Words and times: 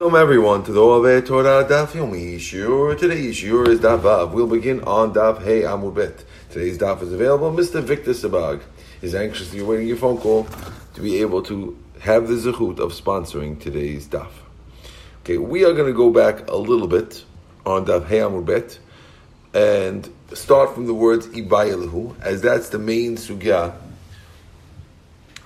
Welcome 0.00 0.20
everyone 0.20 0.64
to 0.64 0.72
the 0.72 0.80
Ove 0.80 1.24
Torah 1.24 1.64
Daf 1.64 1.92
Yomi. 1.92 2.98
Today's 2.98 3.36
Shiur 3.36 3.68
is 3.68 3.78
Daf 3.78 4.00
Vav. 4.00 4.32
We'll 4.32 4.48
begin 4.48 4.82
on 4.82 5.14
Daf 5.14 5.40
Hey 5.40 5.62
Amud 5.62 5.94
Bet. 5.94 6.24
Today's 6.50 6.78
Daf 6.78 7.00
is 7.00 7.12
available. 7.12 7.52
Mr. 7.52 7.80
Victor 7.80 8.10
Sabag 8.10 8.60
is 9.02 9.14
anxiously 9.14 9.60
awaiting 9.60 9.86
your 9.86 9.96
phone 9.96 10.18
call 10.18 10.48
to 10.94 11.00
be 11.00 11.20
able 11.20 11.42
to 11.44 11.78
have 12.00 12.26
the 12.26 12.34
zechut 12.34 12.80
of 12.80 12.92
sponsoring 12.92 13.60
today's 13.60 14.08
Daf. 14.08 14.32
Okay, 15.20 15.38
we 15.38 15.64
are 15.64 15.72
going 15.72 15.86
to 15.86 15.96
go 15.96 16.10
back 16.10 16.50
a 16.50 16.56
little 16.56 16.88
bit 16.88 17.24
on 17.64 17.86
Daf 17.86 18.08
Hey 18.08 18.18
Amud 18.18 18.46
Bet 18.46 18.80
and 19.54 20.12
start 20.32 20.74
from 20.74 20.86
the 20.86 20.94
words 20.94 21.28
Ibayilahu, 21.28 22.20
as 22.20 22.42
that's 22.42 22.70
the 22.70 22.80
main 22.80 23.14
sugya 23.14 23.76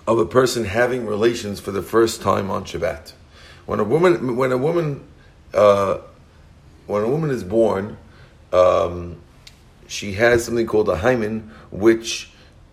of 0.06 0.18
a 0.18 0.24
person 0.24 0.64
having 0.64 1.04
relations 1.04 1.60
for 1.60 1.70
the 1.70 1.82
first 1.82 2.22
time 2.22 2.50
on 2.50 2.64
Shabbat. 2.64 3.12
When 3.68 3.80
a 3.80 3.84
woman, 3.84 4.38
when 4.38 4.50
a 4.50 4.56
woman, 4.56 5.06
uh, 5.52 5.98
when 6.86 7.02
a 7.04 7.06
woman 7.06 7.28
is 7.28 7.44
born, 7.44 7.98
um, 8.50 9.20
she 9.86 10.14
has 10.14 10.46
something 10.46 10.66
called 10.66 10.88
a 10.88 10.96
hymen, 10.96 11.50
which 11.70 12.30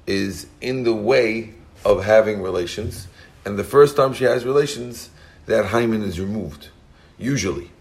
is 0.07 0.47
in 0.61 0.83
the 0.85 0.95
way 0.95 1.53
of 1.83 2.05
having 2.05 2.41
relations. 2.41 3.09
And 3.43 3.59
the 3.59 3.63
first 3.65 3.97
time 3.97 4.13
she 4.13 4.23
has 4.23 4.45
relations, 4.45 5.09
that 5.47 5.65
hymen 5.65 6.01
is 6.01 6.17
removed. 6.17 6.69
Usually, 7.17 7.71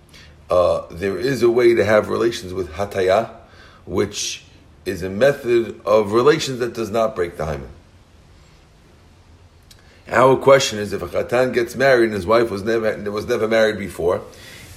uh, 0.51 0.83
there 0.91 1.17
is 1.17 1.45
a 1.45 1.51
way 1.51 1.73
to 1.73 1.85
have 1.85 2.09
relations 2.09 2.53
with 2.53 2.73
hataya, 2.73 3.31
which 3.87 4.45
is 4.87 5.05
a 5.05 5.09
method 5.09 5.81
of 5.87 6.11
relations 6.11 6.59
that 6.59 6.75
does 6.75 6.91
not 6.91 7.15
break 7.15 7.37
the 7.37 7.45
hymen. 7.45 7.71
Our 10.09 10.37
question 10.37 10.79
is: 10.79 10.93
If 10.93 11.03
a 11.03 11.09
chatan 11.09 11.55
gets 11.55 11.75
married 11.77 12.05
and 12.05 12.15
his 12.15 12.27
wife 12.27 12.51
was 12.51 12.63
never 12.63 12.97
was 13.11 13.27
never 13.27 13.49
married 13.49 13.79
before, 13.79 14.23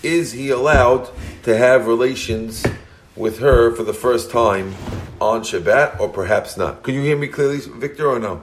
is 0.02 0.31
he 0.31 0.49
allowed 0.49 1.09
to 1.44 1.58
have 1.58 1.88
relations 1.88 2.66
with 3.16 3.40
her 3.40 3.76
for 3.76 3.84
the 3.84 3.93
first 3.93 4.32
time 4.32 4.74
on 5.20 5.41
Shabbat, 5.41 5.99
or 5.99 6.07
perhaps 6.10 6.55
not? 6.55 6.84
Could 6.84 6.93
you 6.93 7.01
hear 7.01 7.18
me 7.18 7.27
clearly, 7.27 7.60
Victor, 7.60 8.07
or 8.07 8.20
no? 8.20 8.41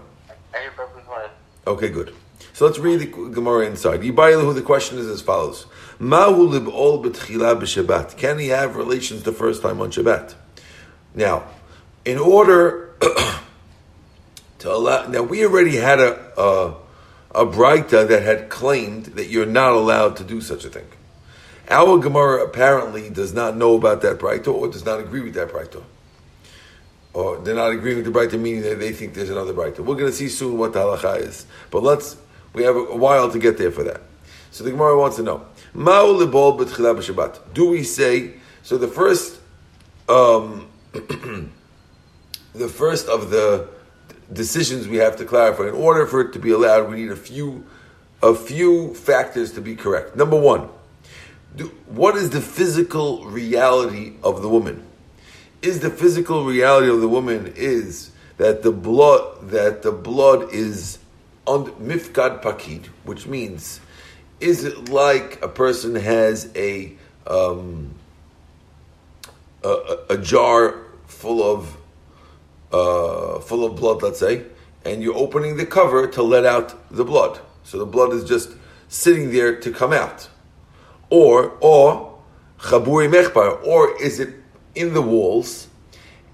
Okay, 1.66 1.88
good. 1.88 2.14
So 2.52 2.66
let's 2.66 2.78
read 2.78 3.00
the 3.00 3.06
Gemara 3.06 3.66
inside. 3.66 4.02
Yibayilahu, 4.02 4.54
the 4.54 4.62
question 4.62 4.98
is 4.98 5.06
as 5.06 5.22
follows: 5.22 5.64
Mahu 5.98 6.48
lib'ol 6.48 7.02
b'tchila 7.02 7.58
b'Shabbat? 7.58 8.18
Can 8.18 8.38
he 8.38 8.48
have 8.48 8.76
relations 8.76 9.22
the 9.22 9.32
first 9.32 9.62
time 9.62 9.80
on 9.80 9.90
Shabbat? 9.90 10.34
Now, 11.14 11.44
in 12.04 12.18
order 12.18 12.94
to 14.64 14.72
allow. 14.72 15.06
Now 15.06 15.22
we 15.22 15.44
already 15.44 15.76
had 15.76 16.00
a 16.00 16.40
a, 16.40 16.74
a 17.34 17.44
brayta 17.44 18.06
that 18.06 18.22
had 18.22 18.48
claimed 18.48 19.06
that 19.06 19.26
you're 19.26 19.46
not 19.46 19.72
allowed 19.72 20.16
to 20.16 20.24
do 20.24 20.40
such 20.40 20.64
a 20.64 20.68
thing. 20.68 20.86
Our 21.68 21.98
Gemara 21.98 22.44
apparently 22.44 23.10
does 23.10 23.32
not 23.32 23.56
know 23.56 23.74
about 23.74 24.02
that 24.02 24.18
brayta 24.18 24.48
or 24.48 24.68
does 24.68 24.84
not 24.84 25.00
agree 25.00 25.22
with 25.22 25.34
that 25.34 25.48
brayta. 25.48 25.82
Or 27.12 27.38
they're 27.38 27.54
not 27.54 27.72
agreeing 27.72 27.96
with 28.02 28.06
the 28.06 28.12
brayta, 28.12 28.38
meaning 28.38 28.62
that 28.62 28.78
they 28.78 28.92
think 28.92 29.14
there's 29.14 29.30
another 29.30 29.54
brayta. 29.54 29.78
We're 29.78 29.94
going 29.96 30.10
to 30.10 30.12
see 30.12 30.28
soon 30.28 30.58
what 30.58 30.72
the 30.72 30.80
halacha 30.80 31.20
is, 31.20 31.46
but 31.70 31.82
let's. 31.82 32.16
We 32.52 32.62
have 32.62 32.76
a 32.76 32.96
while 32.96 33.32
to 33.32 33.38
get 33.38 33.58
there 33.58 33.72
for 33.72 33.82
that. 33.82 34.00
So 34.52 34.62
the 34.62 34.70
Gemara 34.70 34.96
wants 34.96 35.16
to 35.16 35.24
know. 35.24 35.44
Do 37.52 37.68
we 37.68 37.82
say 37.82 38.34
so? 38.62 38.78
The 38.78 38.86
first, 38.86 39.40
um, 40.08 40.68
the 40.92 42.68
first 42.68 43.08
of 43.08 43.30
the 43.30 43.68
decisions 44.32 44.88
we 44.88 44.96
have 44.96 45.16
to 45.16 45.24
clarify. 45.24 45.68
In 45.68 45.74
order 45.74 46.06
for 46.06 46.20
it 46.20 46.32
to 46.32 46.38
be 46.38 46.50
allowed, 46.50 46.90
we 46.90 46.96
need 46.96 47.10
a 47.10 47.16
few, 47.16 47.64
a 48.22 48.34
few 48.34 48.94
factors 48.94 49.52
to 49.52 49.60
be 49.60 49.76
correct. 49.76 50.16
Number 50.16 50.38
one, 50.38 50.68
do, 51.56 51.66
what 51.86 52.16
is 52.16 52.30
the 52.30 52.40
physical 52.40 53.24
reality 53.24 54.14
of 54.22 54.42
the 54.42 54.48
woman? 54.48 54.84
Is 55.62 55.80
the 55.80 55.90
physical 55.90 56.44
reality 56.44 56.88
of 56.88 57.00
the 57.00 57.08
woman 57.08 57.52
is 57.56 58.10
that 58.36 58.62
the 58.62 58.72
blood 58.72 59.50
that 59.50 59.82
the 59.82 59.92
blood 59.92 60.52
is 60.52 60.98
on 61.46 61.66
mifkad 61.72 62.42
pakid, 62.42 62.86
which 63.04 63.26
means 63.26 63.80
is 64.40 64.64
it 64.64 64.88
like 64.88 65.42
a 65.42 65.48
person 65.48 65.94
has 65.94 66.50
a 66.56 66.92
um, 67.26 67.94
a, 69.62 69.98
a 70.10 70.18
jar 70.18 70.82
full 71.06 71.42
of 71.42 71.76
uh, 72.74 73.38
full 73.38 73.64
of 73.64 73.76
blood, 73.76 74.02
let's 74.02 74.18
say, 74.18 74.42
and 74.84 75.02
you're 75.02 75.16
opening 75.16 75.56
the 75.56 75.66
cover 75.66 76.06
to 76.08 76.22
let 76.22 76.44
out 76.44 76.68
the 76.90 77.04
blood. 77.04 77.40
So 77.62 77.78
the 77.78 77.86
blood 77.86 78.12
is 78.12 78.24
just 78.24 78.50
sitting 78.88 79.30
there 79.30 79.60
to 79.60 79.70
come 79.70 79.92
out. 79.92 80.28
Or, 81.08 81.56
or, 81.60 82.18
chaburi 82.58 83.08
mechbar, 83.08 83.64
or 83.64 84.02
is 84.02 84.18
it 84.18 84.34
in 84.74 84.92
the 84.92 85.02
walls 85.02 85.68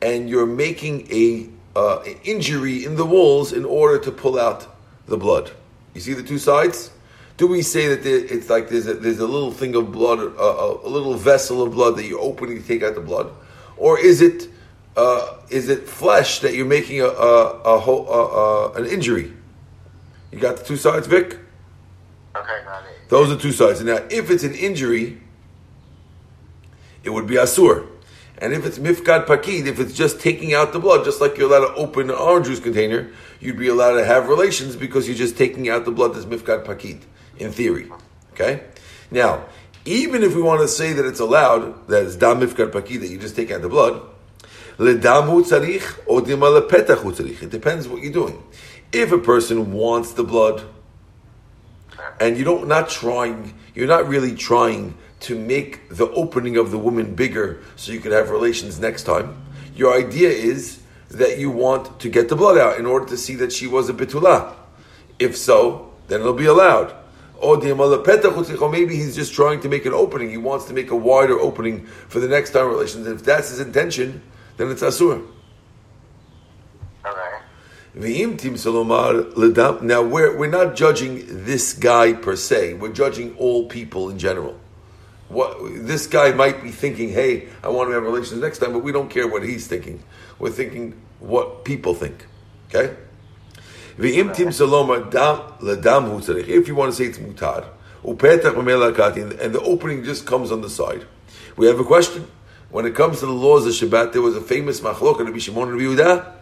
and 0.01 0.31
you're 0.31 0.47
making 0.47 1.07
a 1.13 1.51
uh, 1.77 2.03
injury 2.25 2.85
in 2.85 2.97
the 2.97 3.05
walls 3.05 3.53
in 3.53 3.65
order 3.65 3.99
to 3.99 4.11
pull 4.11 4.39
out 4.39 4.67
the 5.07 5.19
blood? 5.19 5.51
You 5.95 6.01
see 6.01 6.15
the 6.15 6.23
two 6.23 6.39
sides? 6.39 6.91
Do 7.37 7.47
we 7.47 7.63
say 7.63 7.89
that 7.89 8.03
there, 8.03 8.19
it's 8.19 8.49
like 8.49 8.69
there's 8.69 8.87
a, 8.87 8.95
there's 8.95 9.19
a 9.19 9.27
little 9.27 9.53
thing 9.53 9.75
of 9.75 9.93
blood, 9.93 10.19
a, 10.19 10.31
a, 10.39 10.87
a 10.87 10.91
little 10.91 11.15
vessel 11.15 11.63
of 11.63 11.73
blood 11.73 11.97
that 11.97 12.07
you're 12.07 12.21
opening 12.21 12.61
to 12.61 12.67
take 12.67 12.83
out 12.83 12.95
the 12.95 13.01
blood? 13.01 13.31
Or 13.77 13.99
is 13.99 14.21
it 14.21 14.49
uh, 14.97 15.37
is 15.51 15.69
it 15.69 15.89
flesh 15.89 16.41
that 16.41 16.55
you're 16.55 16.67
making 16.67 17.01
a, 17.01 17.07
a, 17.07 17.45
a 17.63 17.79
whole 17.79 18.09
a, 18.09 18.73
an 18.73 18.87
injury? 18.87 19.33
You 20.33 20.39
got 20.39 20.57
the 20.59 20.65
two 20.65 20.77
sides, 20.77 21.07
Vic. 21.07 21.39
Okay, 22.37 22.65
got 22.65 22.85
it. 22.85 23.09
Those 23.09 23.31
are 23.33 23.37
two 23.37 23.53
sides. 23.53 23.83
Now, 23.83 23.99
if 24.11 24.31
it's 24.31 24.45
an 24.45 24.55
injury, 24.55 25.21
it 27.03 27.11
would 27.11 27.27
be 27.27 27.35
asur. 27.35 27.87
And 28.39 28.55
if 28.55 28.65
it's 28.65 28.79
mifkad 28.79 29.27
pakid, 29.27 29.67
if 29.67 29.79
it's 29.79 29.93
just 29.93 30.21
taking 30.21 30.55
out 30.55 30.73
the 30.73 30.79
blood, 30.79 31.05
just 31.05 31.21
like 31.21 31.37
you're 31.37 31.49
allowed 31.49 31.75
to 31.75 31.75
open 31.75 32.09
an 32.09 32.17
orange 32.17 32.47
juice 32.47 32.61
container, 32.61 33.11
you'd 33.39 33.59
be 33.59 33.69
allowed 33.69 33.95
to 33.95 34.05
have 34.05 34.29
relations 34.29 34.77
because 34.77 35.07
you're 35.07 35.17
just 35.17 35.37
taking 35.37 35.69
out 35.69 35.85
the 35.85 35.91
blood 35.91 36.15
that's 36.15 36.25
mifkad 36.25 36.65
pakid, 36.65 37.03
in 37.39 37.53
theory. 37.53 37.91
Okay? 38.33 38.63
Now, 39.11 39.45
even 39.85 40.23
if 40.23 40.35
we 40.35 40.41
want 40.41 40.63
to 40.63 40.69
say 40.69 40.93
that 40.95 41.05
it's 41.05 41.21
allowed, 41.21 41.89
that 41.89 42.05
it's 42.05 42.17
dam 42.17 42.41
mifkad 42.41 42.71
pakid, 42.71 43.01
that 43.01 43.09
you 43.09 43.19
just 43.19 43.37
take 43.37 43.51
out 43.51 43.61
the 43.61 43.69
blood, 43.69 44.01
it 47.43 47.51
depends 47.51 47.87
what 47.87 48.03
you're 48.03 48.13
doing. 48.13 48.43
If 48.93 49.13
a 49.13 49.19
person 49.19 49.73
wants 49.73 50.13
the 50.13 50.25
blood, 50.25 50.65
and 52.19 52.39
you 52.39 52.45
don't 52.45 52.67
not 52.67 52.89
trying, 52.89 53.55
you're 53.75 53.87
not 53.87 54.09
really 54.09 54.35
trying 54.35 54.95
to 55.21 55.39
make 55.39 55.89
the 55.91 56.09
opening 56.13 56.57
of 56.57 56.71
the 56.71 56.79
woman 56.79 57.15
bigger 57.15 57.63
so 57.77 57.93
you 57.93 58.01
can 58.01 58.13
have 58.13 58.31
relations 58.31 58.81
next 58.81 59.03
time. 59.03 59.37
Your 59.77 59.95
idea 59.95 60.31
is 60.31 60.81
that 61.11 61.39
you 61.39 61.51
want 61.51 62.01
to 62.01 62.09
get 62.09 62.31
the 62.31 62.37
blood 62.37 62.57
out 62.57 62.79
in 62.79 62.87
order 62.87 63.05
to 63.07 63.17
see 63.17 63.35
that 63.35 63.53
she 63.53 63.67
was 63.67 63.91
a 63.91 63.93
bitula. 63.93 64.55
If 65.19 65.37
so, 65.37 65.93
then 66.09 66.21
it'll 66.21 66.33
be 66.33 66.47
allowed. 66.47 66.95
Or 67.39 67.59
maybe 67.59 68.97
he's 68.97 69.15
just 69.15 69.35
trying 69.35 69.61
to 69.61 69.69
make 69.69 69.87
an 69.87 69.93
opening. 69.93 70.31
He 70.31 70.37
wants 70.37 70.67
to 70.67 70.75
make 70.75 70.91
a 70.91 70.97
wider 70.97 71.39
opening 71.39 71.87
for 71.87 72.21
the 72.21 72.29
next 72.29 72.51
time 72.51 72.69
relations. 72.69 73.07
If 73.07 73.25
that's 73.25 73.51
his 73.51 73.61
intention, 73.61 74.23
then 74.61 74.71
it's 74.71 74.83
asur. 74.83 75.27
Okay. 77.07 77.39
Now 79.83 80.03
we're 80.03 80.37
we're 80.37 80.51
not 80.51 80.77
judging 80.77 81.45
this 81.45 81.73
guy 81.73 82.13
per 82.13 82.37
se. 82.37 82.75
We're 82.75 82.93
judging 82.93 83.35
all 83.37 83.67
people 83.67 84.11
in 84.11 84.19
general. 84.19 84.61
What 85.29 85.57
this 85.87 86.07
guy 86.07 86.33
might 86.33 86.63
be 86.63 86.71
thinking, 86.71 87.09
hey, 87.09 87.49
I 87.63 87.69
want 87.69 87.89
to 87.89 87.95
have 87.95 88.03
relations 88.03 88.41
next 88.41 88.59
time, 88.59 88.75
but 88.75 88.81
we 88.81 88.93
don't 88.93 89.09
care 89.09 89.27
what 89.27 89.43
he's 89.43 89.67
thinking. 89.67 90.03
We're 90.39 90.51
thinking 90.51 91.01
what 91.21 91.65
people 91.65 91.95
think. 91.95 92.27
Okay. 92.69 92.97
If 93.97 94.17
you 94.17 94.25
want 96.75 96.93
to 96.93 96.97
say 96.97 97.05
it's 97.05 97.19
mutar, 97.19 97.65
and 98.03 99.55
the 99.55 99.61
opening 99.63 100.05
just 100.05 100.27
comes 100.27 100.53
on 100.53 100.61
the 100.61 100.71
side, 100.71 101.07
we 101.57 101.67
have 101.67 101.81
a 101.81 101.85
question. 101.85 102.27
When 102.71 102.87
it 102.87 102.95
comes 102.95 103.19
to 103.19 103.27
the 103.27 103.33
laws 103.33 103.67
of 103.67 103.73
Shabbat, 103.73 104.13
there 104.13 104.23
was 104.23 104.37
a 104.37 104.41
famous 104.41 104.81
machlok 104.81 105.19
Rabbi 105.19 105.39
Shimon 105.39 105.71
and 105.71 105.73
Rabbi 105.73 106.03
Yehuda. 106.03 106.33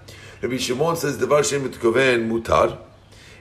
Rabbi 0.43 0.57
Shimon 0.59 0.97
says 0.97 1.17
Devar 1.17 1.43
Shem 1.43 1.67
Mitkoven 1.67 2.29
Mutar, 2.29 2.79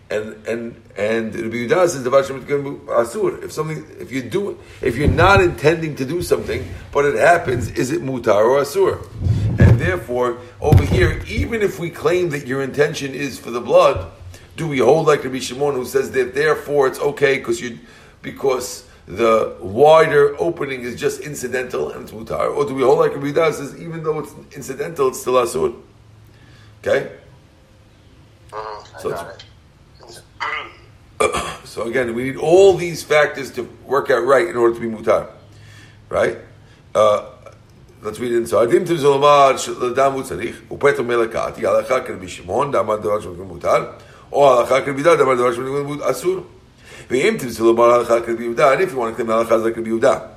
and 0.09 0.47
and 0.47 0.81
and 0.95 1.35
Rabbi 1.35 1.67
Yehuda 1.67 1.89
says 1.89 2.03
Devar 2.05 2.23
Shem 2.23 2.41
Mitkoven 2.41 2.85
Asur. 2.85 3.43
If 3.43 3.51
something, 3.51 3.85
if 3.99 4.09
you 4.13 4.21
do, 4.21 4.57
if 4.81 4.95
you're 4.95 5.09
not 5.09 5.41
intending 5.41 5.97
to 5.97 6.05
do 6.05 6.21
something, 6.21 6.65
but 6.93 7.03
it 7.03 7.15
happens, 7.15 7.69
is 7.71 7.91
it 7.91 8.01
Mutar 8.01 8.45
or 8.45 8.61
Asur? 8.61 9.05
And 9.59 9.77
therefore, 9.81 10.37
over 10.61 10.85
here, 10.85 11.21
even 11.27 11.61
if 11.61 11.79
we 11.79 11.89
claim 11.89 12.29
that 12.29 12.47
your 12.47 12.61
intention 12.61 13.13
is 13.13 13.37
for 13.37 13.51
the 13.51 13.59
blood, 13.59 14.09
do 14.55 14.65
we 14.65 14.77
hold 14.77 15.07
like 15.07 15.25
Rabbi 15.25 15.39
Shimon 15.39 15.73
who 15.73 15.83
says 15.83 16.11
that 16.11 16.33
therefore 16.33 16.87
it's 16.87 16.99
okay 16.99 17.37
because 17.37 17.59
you 17.59 17.79
because 18.21 18.87
the 19.07 19.55
wider 19.61 20.35
opening 20.39 20.81
is 20.81 20.99
just 20.99 21.21
incidental 21.21 21.91
and 21.91 22.03
it's 22.03 22.11
mutar, 22.11 22.53
or 22.53 22.65
do 22.65 22.75
we 22.75 22.83
hold 22.83 22.99
like 22.99 23.15
Rabbi 23.15 23.27
Yehuda 23.27 23.53
says 23.53 23.81
even 23.81 24.03
though 24.03 24.19
it's 24.19 24.33
incidental, 24.53 25.07
it's 25.07 25.21
still 25.21 25.33
asur? 25.35 25.81
Okay. 26.81 27.11
Mm-hmm. 28.51 28.99
So, 28.99 29.37
it's, 30.01 30.21
So 31.65 31.83
again, 31.83 32.15
we 32.15 32.23
need 32.23 32.37
all 32.37 32.73
these 32.73 33.03
factors 33.03 33.51
to 33.51 33.63
work 33.85 34.09
out 34.09 34.25
right 34.25 34.47
in 34.47 34.57
order 34.57 34.73
to 34.73 34.81
be 34.81 34.87
mutar, 34.87 35.29
right? 36.09 36.37
Uh, 36.93 37.29
let's 38.01 38.19
read 38.19 38.31
it 38.31 38.37
inside. 38.37 38.69
Adim 38.69 38.85
tim 38.85 38.97
zolomad 38.97 39.55
l'dam 39.67 40.13
hu 40.13 40.23
tzarich 40.23 40.55
upeto 40.69 41.05
melakati 41.05 41.61
halacha 41.61 42.05
can 42.05 42.19
be 42.19 42.27
shimon 42.27 42.71
damar 42.71 42.97
davar 42.97 43.21
shemekun 43.21 43.59
mutar 43.59 44.01
or 44.31 44.65
halacha 44.65 44.83
can 44.85 44.95
be 44.95 45.03
da 45.03 45.15
damar 45.15 45.35
davar 45.35 46.43
shemekun 47.08 47.08
asur. 47.08 47.08
Ve'im 47.08 47.38
tim 47.38 47.48
zolomad 47.48 48.06
halacha 48.06 48.24
can 48.24 48.36
be 48.36 48.44
yuda 48.44 48.72
and 48.72 48.82
if 48.82 48.92
you 48.92 48.98
want 48.98 49.16
to 49.16 49.24
claim 49.24 49.36
halacha 49.36 49.62
that 49.62 49.74
can 49.74 49.84
be 49.84 49.90
yuda, 49.90 50.28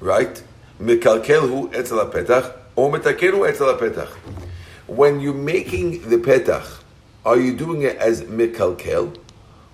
right? 0.00 0.42
Mekalkel 0.80 1.48
hu 1.48 1.70
etzel 1.72 1.98
petach 2.06 2.52
or 2.76 2.92
metakel 2.92 3.30
hu 3.32 3.46
etzel 3.46 3.74
petach. 3.74 4.10
When 4.86 5.20
you're 5.20 5.34
making 5.34 6.08
the 6.08 6.16
petach, 6.16 6.80
are 7.24 7.36
you 7.36 7.56
doing 7.56 7.82
it 7.82 7.96
as 7.96 8.22
mekalkel, 8.22 9.16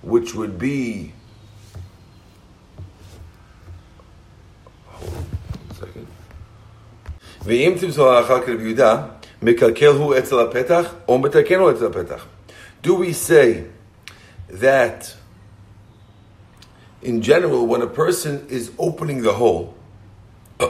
which 0.01 0.35
would 0.35 0.57
be 0.57 1.13
ואם 7.45 7.75
תמסור 7.79 8.09
ההלכה 8.09 8.41
כרבי 8.41 8.63
יהודה, 8.63 9.01
מקלקל 9.41 9.87
הוא 9.87 10.17
אצל 10.17 10.39
הפתח, 10.39 10.93
או 11.07 11.19
מתקן 11.19 11.59
הוא 11.59 11.71
אצל 11.71 11.85
הפתח. 11.85 12.25
Do 12.83 12.89
we 12.89 13.13
say 13.13 13.63
that 14.61 15.15
in 17.04 17.20
general, 17.22 17.66
when 17.66 17.82
a 17.82 17.86
person 17.86 18.46
is 18.48 18.72
opening 18.78 19.22
the 19.22 19.34
hole, 19.34 19.74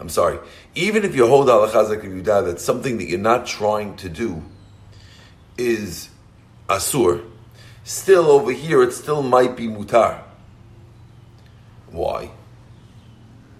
I'm 0.00 0.08
sorry, 0.08 0.38
even 0.74 1.04
if 1.04 1.14
you 1.14 1.26
hold 1.26 1.48
halakha 1.48 1.96
zakir 1.96 2.24
that 2.24 2.60
something 2.60 2.98
that 2.98 3.04
you're 3.04 3.18
not 3.18 3.46
trying 3.46 3.96
to 3.96 4.08
do 4.08 4.42
is 5.56 6.08
asur, 6.68 7.24
still 7.84 8.30
over 8.30 8.52
here 8.52 8.82
it 8.82 8.92
still 8.92 9.22
might 9.22 9.56
be 9.56 9.68
mutar. 9.68 10.22
Why? 11.90 12.30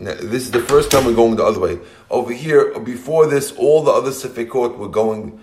Now, 0.00 0.14
this 0.14 0.42
is 0.42 0.50
the 0.50 0.60
first 0.60 0.90
time 0.90 1.04
we're 1.04 1.14
going 1.14 1.36
the 1.36 1.44
other 1.44 1.60
way. 1.60 1.78
Over 2.10 2.32
here, 2.32 2.78
before 2.80 3.26
this, 3.26 3.52
all 3.52 3.84
the 3.84 3.92
other 3.92 4.10
sefekot 4.10 4.76
were 4.76 4.88
going, 4.88 5.38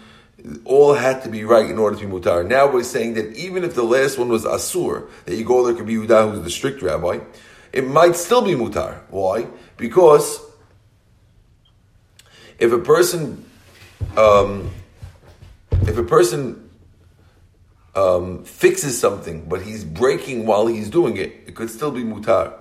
all 0.66 0.94
had 0.94 1.24
to 1.24 1.30
be 1.30 1.44
right 1.44 1.70
in 1.70 1.78
order 1.78 1.98
to 1.98 2.06
be 2.06 2.12
mutar. 2.12 2.48
Now 2.48 2.72
we're 2.72 2.84
saying 2.84 3.16
that 3.16 3.36
even 3.36 3.64
if 3.64 3.76
the 3.76 3.84
last 3.84 4.18
one 4.18 4.30
was 4.30 4.46
asur, 4.46 5.10
that 5.26 5.36
you 5.36 5.44
go 5.44 5.66
there 5.66 5.76
could 5.76 5.86
be 5.86 5.96
Yehuda, 5.96 6.32
who's 6.32 6.44
the 6.44 6.50
strict 6.50 6.82
rabbi, 6.82 7.20
it 7.74 7.88
might 7.88 8.16
still 8.16 8.42
be 8.42 8.54
mutar. 8.54 9.02
Why? 9.10 9.48
Because 9.78 10.40
if 12.60 12.72
a 12.72 12.80
person, 12.80 13.46
um, 14.18 14.70
if 15.84 15.98
a 15.98 16.04
person 16.04 16.70
um, 17.96 18.44
fixes 18.44 19.00
something, 19.00 19.48
but 19.48 19.62
he's 19.62 19.84
breaking 19.84 20.46
while 20.46 20.68
he's 20.68 20.90
doing 20.90 21.18
it, 21.18 21.44
it 21.48 21.56
could 21.56 21.70
still 21.70 21.92
be 21.92 22.04
mutar. 22.04 22.54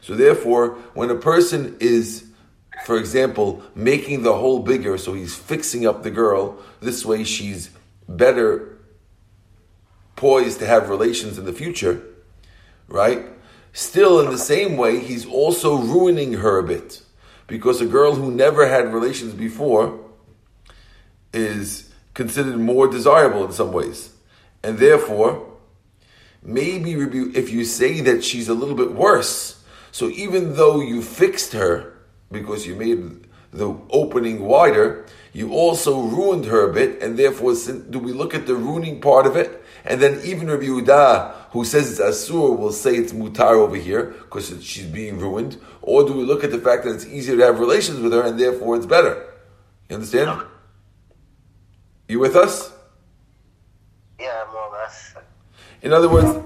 So 0.00 0.14
therefore, 0.14 0.70
when 0.94 1.10
a 1.10 1.16
person 1.16 1.76
is, 1.80 2.24
for 2.78 2.96
example, 2.96 3.62
making 3.74 4.22
the 4.22 4.34
hole 4.34 4.60
bigger, 4.60 4.98
so 4.98 5.12
he's 5.12 5.34
fixing 5.34 5.86
up 5.86 6.02
the 6.02 6.10
girl, 6.10 6.58
this 6.80 7.04
way 7.04 7.24
she's 7.24 7.70
better 8.08 8.78
poised 10.16 10.58
to 10.60 10.66
have 10.66 10.88
relations 10.88 11.38
in 11.38 11.44
the 11.44 11.52
future, 11.52 12.02
right? 12.88 13.24
Still, 13.72 14.20
in 14.20 14.30
the 14.30 14.38
same 14.38 14.76
way, 14.76 15.00
he's 15.00 15.26
also 15.26 15.76
ruining 15.76 16.34
her 16.34 16.58
a 16.58 16.62
bit. 16.64 17.02
Because 17.46 17.80
a 17.80 17.86
girl 17.86 18.14
who 18.14 18.30
never 18.30 18.66
had 18.66 18.92
relations 18.92 19.34
before 19.34 20.00
is 21.32 21.92
considered 22.14 22.58
more 22.58 22.88
desirable 22.88 23.44
in 23.44 23.52
some 23.52 23.72
ways. 23.72 24.12
And 24.62 24.78
therefore, 24.78 25.46
maybe 26.42 26.92
if 27.38 27.50
you 27.50 27.64
say 27.64 28.00
that 28.00 28.24
she's 28.24 28.48
a 28.48 28.54
little 28.54 28.74
bit 28.74 28.92
worse, 28.92 29.62
so 29.92 30.08
even 30.10 30.54
though 30.54 30.80
you 30.80 31.00
fixed 31.02 31.52
her 31.52 31.97
because 32.30 32.66
you 32.66 32.74
made 32.74 33.26
the 33.52 33.74
opening 33.90 34.44
wider, 34.44 35.06
you 35.32 35.52
also 35.52 36.00
ruined 36.00 36.46
her 36.46 36.68
a 36.68 36.72
bit, 36.72 37.02
and 37.02 37.18
therefore, 37.18 37.54
do 37.90 37.98
we 37.98 38.12
look 38.12 38.34
at 38.34 38.46
the 38.46 38.54
ruining 38.54 39.00
part 39.00 39.26
of 39.26 39.36
it? 39.36 39.62
And 39.84 40.00
then 40.02 40.20
even 40.24 40.48
Rabbi 40.48 40.64
Yehuda, 40.64 41.34
who 41.52 41.64
says 41.64 41.98
it's 41.98 42.00
asur, 42.00 42.58
will 42.58 42.72
say 42.72 42.96
it's 42.96 43.12
mutar 43.12 43.52
over 43.54 43.76
here 43.76 44.06
because 44.06 44.52
she's 44.62 44.86
being 44.86 45.18
ruined. 45.18 45.58
Or 45.80 46.04
do 46.06 46.12
we 46.12 46.24
look 46.24 46.44
at 46.44 46.50
the 46.50 46.58
fact 46.58 46.84
that 46.84 46.94
it's 46.94 47.06
easier 47.06 47.36
to 47.36 47.44
have 47.44 47.60
relations 47.60 48.00
with 48.00 48.12
her, 48.12 48.22
and 48.22 48.38
therefore 48.38 48.76
it's 48.76 48.86
better? 48.86 49.26
You 49.88 49.96
understand? 49.96 50.42
You 52.08 52.18
with 52.18 52.36
us? 52.36 52.72
Yeah, 54.20 54.44
more 54.52 54.62
or 54.62 54.72
less. 54.72 55.14
In 55.80 55.92
other 55.92 56.08
words, 56.08 56.44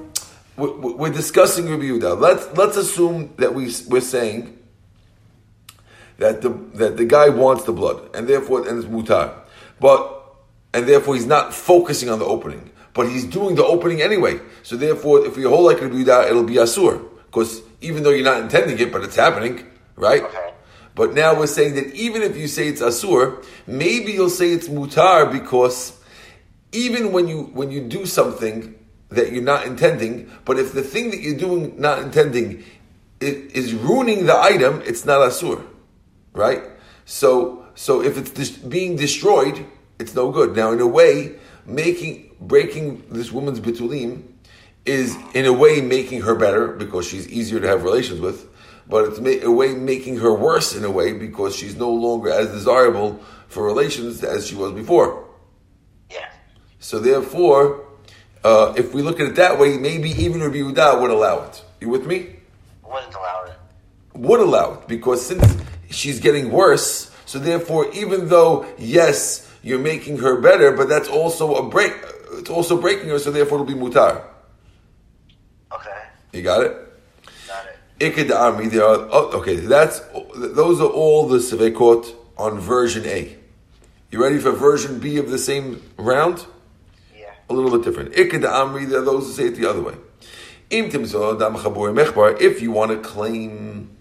we're 0.57 1.11
discussing 1.11 1.69
Rabbi 1.69 1.85
Yehuda. 1.85 2.21
Let's 2.21 2.57
let's 2.57 2.77
assume 2.77 3.33
that 3.39 3.55
we 3.55 3.73
we're 3.89 4.01
saying 4.01 4.59
that 6.19 6.43
the 6.43 6.51
that 6.75 6.97
the 6.97 7.05
guy 7.05 7.29
wants 7.29 7.65
the 7.65 7.73
blood 7.73 8.15
and 8.15 8.29
therefore 8.29 8.67
and 8.69 8.79
it's 8.79 8.89
mutar, 8.89 9.35
but 9.81 10.23
and 10.75 10.89
therefore 10.89 11.15
he's 11.15 11.27
not 11.27 11.53
focusing 11.53 12.09
on 12.09 12.19
the 12.19 12.25
opening, 12.25 12.71
but 12.95 13.09
he's 13.09 13.25
doing 13.25 13.55
the 13.55 13.65
opening 13.65 14.03
anyway. 14.03 14.41
So 14.63 14.77
therefore, 14.77 15.27
if 15.27 15.37
you 15.37 15.49
hold 15.49 15.65
like 15.65 15.81
Rabbi 15.81 16.29
it'll 16.29 16.45
be 16.45 16.55
asur 16.55 17.09
because 17.27 17.63
even 17.81 18.03
though 18.03 18.11
you're 18.11 18.25
not 18.25 18.41
intending 18.41 18.79
it, 18.79 18.93
but 18.93 19.03
it's 19.03 19.17
happening, 19.17 19.67
right? 19.97 20.23
Okay. 20.23 20.53
But 20.95 21.15
now 21.15 21.39
we're 21.39 21.47
saying 21.47 21.75
that 21.77 21.95
even 21.95 22.23
if 22.23 22.37
you 22.37 22.47
say 22.47 22.69
it's 22.69 22.83
asur, 22.83 23.45
maybe 23.67 24.13
you'll 24.13 24.29
say 24.29 24.53
it's 24.53 24.69
mutar 24.69 25.31
because 25.33 25.99
even 26.73 27.13
when 27.13 27.29
you 27.29 27.45
when 27.55 27.71
you 27.71 27.81
do 27.81 28.07
something 28.07 28.75
that 29.09 29.33
you're 29.33 29.43
not 29.43 29.67
intending, 29.67 30.31
but 30.45 30.59
if 30.59 30.73
the 30.73 30.83
thing 30.83 31.11
that 31.11 31.21
you're 31.21 31.39
doing 31.39 31.81
not 31.81 31.99
intending 31.99 32.65
is 33.21 33.73
ruining 33.75 34.27
the 34.27 34.37
item, 34.37 34.83
it's 34.85 35.05
not 35.05 35.21
asur, 35.21 35.65
right? 36.33 36.63
So, 37.05 37.67
so 37.75 38.03
if 38.03 38.17
it's 38.17 38.31
dis- 38.31 38.51
being 38.51 38.97
destroyed, 38.97 39.67
it's 39.99 40.15
no 40.15 40.31
good. 40.31 40.57
Now, 40.57 40.73
in 40.73 40.81
a 40.81 40.87
way, 40.87 41.37
making 41.67 42.31
breaking 42.41 43.05
this 43.11 43.31
woman's 43.31 43.61
bitulim 43.61 44.25
is 44.85 45.17
in 45.35 45.47
a 45.47 45.53
way 45.53 45.81
making 45.81 46.23
her 46.23 46.35
better 46.35 46.69
because 46.69 47.07
she's 47.07 47.29
easier 47.29 47.61
to 47.61 47.69
have 47.69 47.85
relations 47.85 48.21
with, 48.21 48.49
but 48.89 49.05
it's 49.05 49.21
ma- 49.21 49.47
a 49.47 49.51
way 49.51 49.75
making 49.75 50.17
her 50.19 50.35
worse 50.35 50.75
in 50.75 50.85
a 50.85 50.91
way 50.91 51.13
because 51.13 51.55
she's 51.55 51.77
no 51.77 51.91
longer 51.91 52.31
as 52.31 52.49
desirable 52.49 53.21
for 53.49 53.65
relations 53.65 54.25
as 54.25 54.47
she 54.47 54.57
was 54.57 54.73
before. 54.73 55.25
Yeah. 56.11 56.29
So 56.81 56.99
therefore, 56.99 57.87
uh, 58.43 58.75
if 58.77 58.93
we 58.93 59.03
look 59.03 59.21
at 59.21 59.29
it 59.29 59.37
that 59.37 59.59
way, 59.59 59.79
maybe 59.79 60.11
even 60.11 60.41
Rabbi 60.41 60.57
Yehuda 60.57 61.01
would 61.01 61.11
allow 61.11 61.45
it. 61.45 61.65
You 61.81 61.89
with 61.89 62.07
me? 62.07 62.37
Wouldn't 62.85 63.15
allow 63.15 63.45
it. 63.45 63.55
Would 64.15 64.41
allow 64.41 64.75
it 64.75 64.89
because 64.89 65.25
since 65.25 65.57
she's 65.93 66.21
getting 66.21 66.51
worse, 66.51 67.11
so 67.27 67.39
therefore, 67.39 67.91
even 67.93 68.29
though 68.29 68.67
yes, 68.79 69.49
you're 69.63 69.79
making 69.79 70.19
her 70.19 70.41
better, 70.41 70.73
but 70.73 70.89
that's 70.89 71.09
also 71.09 71.55
a 71.55 71.69
break. 71.69 71.93
It's 72.33 72.51
also 72.51 72.81
breaking 72.81 73.09
her, 73.09 73.19
so 73.19 73.31
therefore 73.31 73.61
it'll 73.61 73.67
be 73.67 73.79
mutar. 73.79 74.25
Okay. 75.73 76.03
You 76.33 76.43
got 76.43 76.63
it? 76.65 76.77
Got 77.47 77.67
it. 78.19 78.31
Army. 78.31 78.67
There 78.67 78.85
are 78.85 79.09
oh, 79.11 79.41
okay. 79.41 79.57
That's 79.57 80.01
those 80.35 80.81
are 80.81 80.89
all 80.89 81.29
the 81.29 81.39
sevekot 81.39 82.15
on 82.37 82.59
version 82.59 83.07
A. 83.07 83.37
You 84.11 84.23
ready 84.23 84.39
for 84.39 84.51
version 84.51 84.99
B 84.99 85.17
of 85.19 85.31
the 85.31 85.39
same 85.39 85.83
round? 85.97 86.45
Yeah. 87.17 87.33
a 87.49 87.55
little 87.55 87.71
bit 87.71 87.83
different. 87.83 88.15
Iked 88.15 88.43
Amri, 88.43 88.87
there 88.89 89.01
are 89.01 89.05
those 89.05 89.27
who 89.27 89.33
say 89.33 89.45
it 89.47 89.57
the 89.57 89.69
other 89.69 89.81
way. 89.81 89.95
Im 90.69 90.91
dam 90.91 91.05
chabur 91.05 91.95
mechbar, 91.95 92.41
if 92.41 92.61
you 92.61 92.73
want 92.73 92.91
to 92.91 92.99
claim 92.99 93.92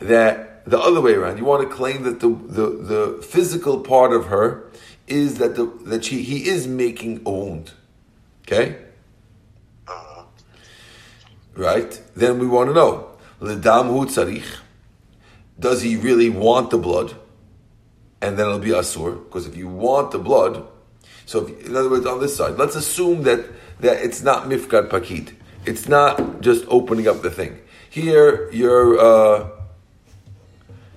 that 0.00 0.64
the 0.66 0.78
other 0.78 1.00
way 1.00 1.14
around, 1.14 1.38
you 1.38 1.44
want 1.44 1.68
to 1.68 1.74
claim 1.74 2.02
that 2.02 2.20
the, 2.20 2.28
the, 2.28 2.70
the 2.70 3.22
physical 3.22 3.80
part 3.80 4.12
of 4.12 4.26
her 4.26 4.70
is 5.06 5.38
that 5.38 5.54
the 5.54 5.66
that 5.84 6.04
she 6.04 6.22
he 6.22 6.48
is 6.48 6.66
making 6.66 7.22
a 7.24 7.30
wound. 7.30 7.72
Okay? 8.42 8.76
Uh-huh. 9.86 10.24
Right? 11.54 12.00
Then 12.14 12.38
we 12.38 12.46
want 12.46 12.70
to 12.70 12.74
know. 12.74 13.10
L'dam 13.40 13.86
hu 13.86 14.06
tzarich. 14.06 14.58
Does 15.58 15.82
he 15.82 15.96
really 15.96 16.28
want 16.28 16.70
the 16.70 16.78
blood? 16.78 17.14
And 18.20 18.38
then 18.38 18.46
it'll 18.46 18.58
be 18.58 18.70
asur. 18.70 19.24
Because 19.24 19.46
if 19.46 19.56
you 19.56 19.68
want 19.68 20.10
the 20.10 20.18
blood, 20.18 20.66
so 21.26 21.46
if, 21.46 21.66
in 21.66 21.76
other 21.76 21.90
words, 21.90 22.06
on 22.06 22.20
this 22.20 22.36
side, 22.36 22.56
let's 22.56 22.76
assume 22.76 23.22
that, 23.22 23.44
that 23.80 24.02
it's 24.02 24.22
not 24.22 24.44
mifkad 24.44 24.88
pakid. 24.88 25.34
It's 25.64 25.88
not 25.88 26.40
just 26.40 26.64
opening 26.68 27.08
up 27.08 27.22
the 27.22 27.30
thing. 27.30 27.60
Here, 27.90 28.50
you're, 28.52 28.98
uh, 28.98 29.50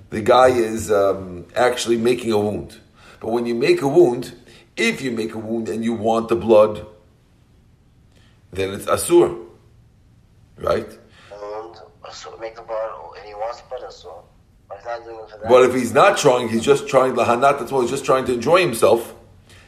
the 0.10 0.22
guy 0.22 0.50
is 0.50 0.92
um, 0.92 1.46
actually 1.56 1.98
making 1.98 2.32
a 2.32 2.40
wound. 2.40 2.78
But 3.20 3.32
when 3.32 3.46
you 3.46 3.56
make 3.56 3.82
a 3.82 3.88
wound, 3.88 4.34
if 4.76 5.02
you 5.02 5.12
make 5.12 5.34
a 5.34 5.38
wound 5.38 5.70
and 5.70 5.84
you 5.84 5.94
want 5.94 6.30
the 6.30 6.36
blood, 6.36 6.86
then 8.52 8.74
it's 8.74 8.86
asur. 8.86 9.46
Right? 10.58 10.88
And 11.32 12.40
make 12.40 12.56
the 12.56 12.62
blood, 12.62 12.92
and 13.18 13.28
he 13.28 13.34
wants 13.34 13.62
blood, 13.62 13.92
so. 13.92 14.24
But 14.68 14.78
he's 14.78 14.86
not 14.86 15.04
doing 15.06 15.20
it 15.20 15.30
for 15.30 15.38
that. 15.40 15.50
But 15.50 15.64
if 15.64 15.74
he's 15.74 15.94
not 15.94 16.18
trying, 16.18 16.50
he's 16.50 16.64
just 16.64 16.88
trying 16.88 17.14
lahanat, 17.14 17.60
that's 17.60 17.72
why 17.72 17.82
he's 17.82 17.90
just 17.90 18.06
trying 18.06 18.26
to 18.26 18.34
enjoy 18.34 18.60
himself, 18.62 19.16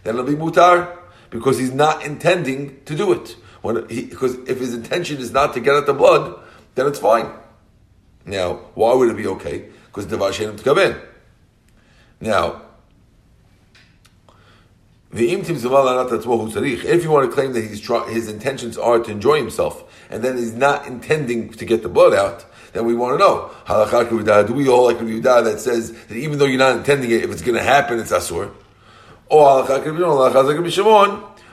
then 0.03 0.15
it'll 0.15 0.25
be 0.25 0.35
mutar 0.35 0.97
because 1.29 1.57
he's 1.57 1.73
not 1.73 2.05
intending 2.05 2.83
to 2.85 2.95
do 2.95 3.11
it. 3.13 3.35
When 3.61 3.87
he, 3.89 4.05
because 4.05 4.35
if 4.47 4.59
his 4.59 4.73
intention 4.73 5.17
is 5.17 5.31
not 5.31 5.53
to 5.53 5.59
get 5.59 5.75
at 5.75 5.85
the 5.85 5.93
blood, 5.93 6.39
then 6.75 6.87
it's 6.87 6.99
fine. 6.99 7.31
Now, 8.25 8.53
why 8.75 8.93
would 8.93 9.09
it 9.09 9.17
be 9.17 9.27
okay? 9.27 9.69
Because 9.91 10.05
devar 10.05 10.29
shenim 10.29 10.57
tkaven. 10.57 10.99
Now, 12.21 12.61
if 15.13 15.19
you 17.03 17.11
want 17.11 17.29
to 17.29 17.35
claim 17.35 17.51
that 17.51 17.61
he's 17.61 17.81
try, 17.81 18.09
his 18.09 18.29
intentions 18.29 18.77
are 18.77 18.99
to 18.99 19.11
enjoy 19.11 19.37
himself, 19.37 19.83
and 20.09 20.23
then 20.23 20.37
he's 20.37 20.53
not 20.53 20.87
intending 20.87 21.49
to 21.51 21.65
get 21.65 21.83
the 21.83 21.89
blood 21.89 22.13
out, 22.13 22.45
then 22.71 22.85
we 22.85 22.95
want 22.95 23.19
to 23.19 23.25
know. 23.25 23.51
Do 24.47 24.53
we 24.53 24.69
all 24.69 24.85
like 24.85 25.01
Rabbi 25.01 25.41
that 25.41 25.59
says 25.59 25.91
that 26.05 26.15
even 26.15 26.39
though 26.39 26.45
you're 26.45 26.59
not 26.59 26.77
intending 26.77 27.11
it, 27.11 27.23
if 27.23 27.31
it's 27.31 27.41
going 27.41 27.57
to 27.57 27.63
happen, 27.63 27.99
it's 27.99 28.13
asur? 28.13 28.53
Or 29.27 29.63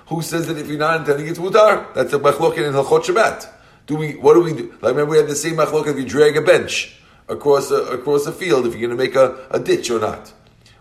who 0.08 0.22
says 0.22 0.46
that 0.46 0.56
if 0.56 0.68
you're 0.68 0.78
not 0.78 1.00
intending 1.00 1.26
it's 1.26 1.38
mutar. 1.38 1.92
That's 1.94 2.12
a 2.12 2.18
machloket 2.18 2.66
in 2.66 2.72
Halchot 2.72 3.04
Shabbat. 3.04 3.46
Do 3.86 3.96
we? 3.96 4.12
What 4.12 4.34
do 4.34 4.42
we 4.42 4.52
do? 4.52 4.70
Like 4.80 4.94
remember, 4.94 5.06
we 5.06 5.16
had 5.18 5.28
the 5.28 5.34
same 5.34 5.56
machloket 5.56 5.88
if 5.88 5.98
you 5.98 6.04
drag 6.04 6.36
a 6.36 6.42
bench 6.42 6.98
across 7.28 7.70
a, 7.70 7.82
across 7.84 8.26
a 8.26 8.32
field, 8.32 8.66
if 8.66 8.74
you're 8.74 8.88
going 8.88 8.98
to 8.98 9.04
make 9.04 9.14
a, 9.14 9.46
a 9.50 9.58
ditch 9.58 9.90
or 9.90 10.00
not. 10.00 10.32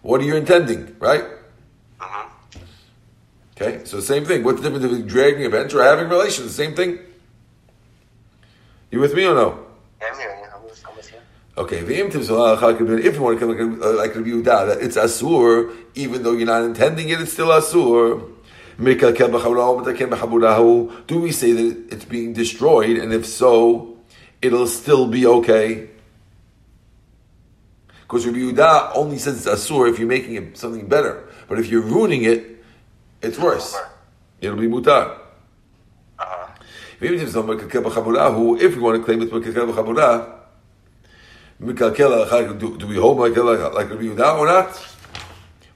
What 0.02 0.22
are 0.22 0.24
you 0.24 0.36
intending, 0.36 0.96
right? 1.00 1.24
Uh-huh. 2.00 2.30
Okay, 3.60 3.84
so 3.86 4.00
same 4.00 4.26
thing. 4.26 4.44
What's 4.44 4.62
the 4.62 4.70
difference 4.70 4.86
between 4.86 5.08
dragging 5.08 5.46
a 5.46 5.50
bench 5.50 5.74
or 5.74 5.84
having 5.84 6.10
relations? 6.10 6.56
Same 6.56 6.76
thing. 6.76 7.00
You 8.92 9.00
with 9.00 9.14
me 9.14 9.26
or 9.26 9.36
no? 9.36 9.66
Yeah, 10.00 10.08
I'm 10.14 10.20
you. 10.20 10.30
I'm 10.56 10.64
with, 10.64 10.86
I'm 10.88 10.96
with 10.96 11.12
you. 11.12 11.18
Okay, 11.58 11.80
if 11.80 11.90
you 13.16 13.22
want 13.22 13.40
to 13.40 13.46
come 13.46 13.50
like, 13.50 13.60
uh, 13.84 13.94
like 13.94 14.16
Rabbi 14.16 14.30
Yehuda, 14.30 14.68
that 14.68 14.78
it's 14.80 14.96
asur, 14.96 15.76
even 15.96 16.24
though 16.24 16.34
you're 16.34 16.46
not 16.46 16.64
intending 16.64 17.10
it, 17.10 17.20
it's 17.20 17.34
still 17.34 17.48
asur. 17.48 18.36
Do 18.80 18.86
we 21.20 21.32
say 21.32 21.52
that 21.52 21.88
it's 21.92 22.06
being 22.06 22.34
destroyed, 22.34 22.98
and 22.98 23.12
if 23.12 23.26
so, 23.26 23.98
it'll 24.40 24.68
still 24.68 25.08
be 25.08 25.26
okay? 25.26 25.90
Because 28.08 28.26
Rabbi 28.26 28.38
Yehuda 28.38 28.94
only 28.96 29.18
says 29.18 29.46
it's 29.46 29.70
asur 29.70 29.90
if 29.92 30.00
you're 30.00 30.08
making 30.08 30.36
it 30.36 30.58
something 30.58 30.88
better, 30.88 31.28
but 31.50 31.60
if 31.60 31.68
you're 31.68 31.82
ruining 31.82 32.24
it, 32.24 32.64
it's 33.22 33.38
worse. 33.38 33.76
It'll 34.40 34.56
be 34.56 34.68
mutar. 34.68 35.20
Uh-huh. 36.18 36.48
If 37.02 37.02
we 37.02 37.18
want 37.18 37.30
to 37.30 39.04
claim 39.04 39.22
it's 39.22 39.32
mekakel 39.32 39.74
b'chabura, 39.74 40.36
mekakel 41.62 42.60
do, 42.60 42.88
we 42.88 42.96
hold 42.96 43.18
mekakel 43.18 43.74
like, 43.74 43.90
Rabbi 43.90 44.04
Yehuda 44.04 44.38
or 44.40 44.46
not? 44.46 44.88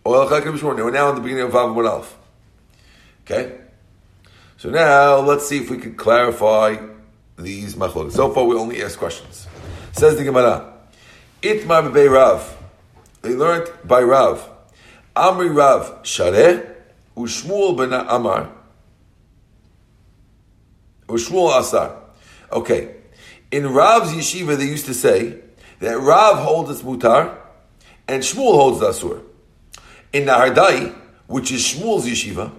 Or 0.05 0.25
like 0.25 0.45
Rabbi? 0.45 0.63
We're 0.63 0.91
now 0.91 1.09
in 1.09 1.15
the 1.15 1.21
beginning 1.21 1.43
of 1.43 1.51
Vav 1.51 1.85
Alf. 1.85 2.17
Okay. 3.25 3.57
So 4.57 4.69
now 4.69 5.17
let's 5.17 5.47
see 5.49 5.57
if 5.57 5.69
we 5.69 5.77
can 5.77 5.95
clarify 5.95 6.77
these 7.37 7.75
machlok. 7.75 8.11
So 8.11 8.31
far, 8.31 8.45
we 8.45 8.55
only 8.55 8.81
ask 8.81 8.97
questions. 8.97 9.47
Says 9.91 10.15
the 10.17 10.23
Gemara, 10.23 10.70
Itmar 11.41 11.91
b'bei 11.91 12.11
Rav. 12.11 12.57
They 13.21 13.33
learned 13.33 13.71
by 13.83 14.01
Rav. 14.01 14.47
Amri 15.15 15.53
Rav 15.53 16.03
Shareh 16.03 16.75
u'Shmuel 17.17 17.77
ben 17.77 17.93
Amar 17.93 18.51
u'Shmuel 21.07 21.59
Asar. 21.59 21.97
Okay. 22.51 22.95
In 23.51 23.73
Rav's 23.73 24.13
yeshiva, 24.13 24.57
they 24.57 24.65
used 24.65 24.85
to 24.85 24.93
say 24.93 25.39
that 25.79 25.99
Rav 25.99 26.37
holds 26.37 26.69
its 26.69 26.81
mutar 26.83 27.37
and 28.07 28.23
Shmuel 28.23 28.53
holds 28.53 28.79
the 28.79 28.89
asur. 28.89 29.23
In 30.13 30.25
Nahardai, 30.25 30.95
which 31.27 31.51
is 31.51 31.61
Shmuel's 31.61 32.05
yeshiva, 32.05 32.51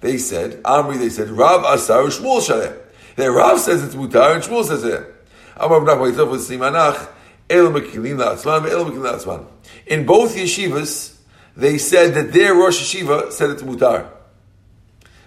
they 0.00 0.18
said, 0.18 0.62
Amri, 0.62 0.98
they 0.98 1.08
said, 1.08 1.30
Rav 1.30 1.64
Asar 1.64 2.04
Shmuel 2.04 2.40
Shaleh. 2.40 2.76
That 3.16 3.30
Rav 3.30 3.60
says 3.60 3.84
it's 3.84 3.94
mutar 3.94 4.34
and 4.34 4.42
Shmuel 4.42 4.64
says 4.64 4.82
it. 4.82 5.14
Amar 5.56 5.80
Simanach, 5.80 7.08
El 7.48 7.70
Mekilin 7.70 8.16
La'atzman, 8.16 8.68
El 8.70 8.84
Mekilin 8.86 9.12
La'atzman. 9.12 9.46
In 9.86 10.06
both 10.06 10.36
yeshivas, 10.36 11.16
they 11.56 11.78
said 11.78 12.14
that 12.14 12.32
their 12.32 12.54
Rosh 12.54 12.94
Yeshiva 12.94 13.32
said 13.32 13.50
it's 13.50 13.62
mutar. 13.62 14.08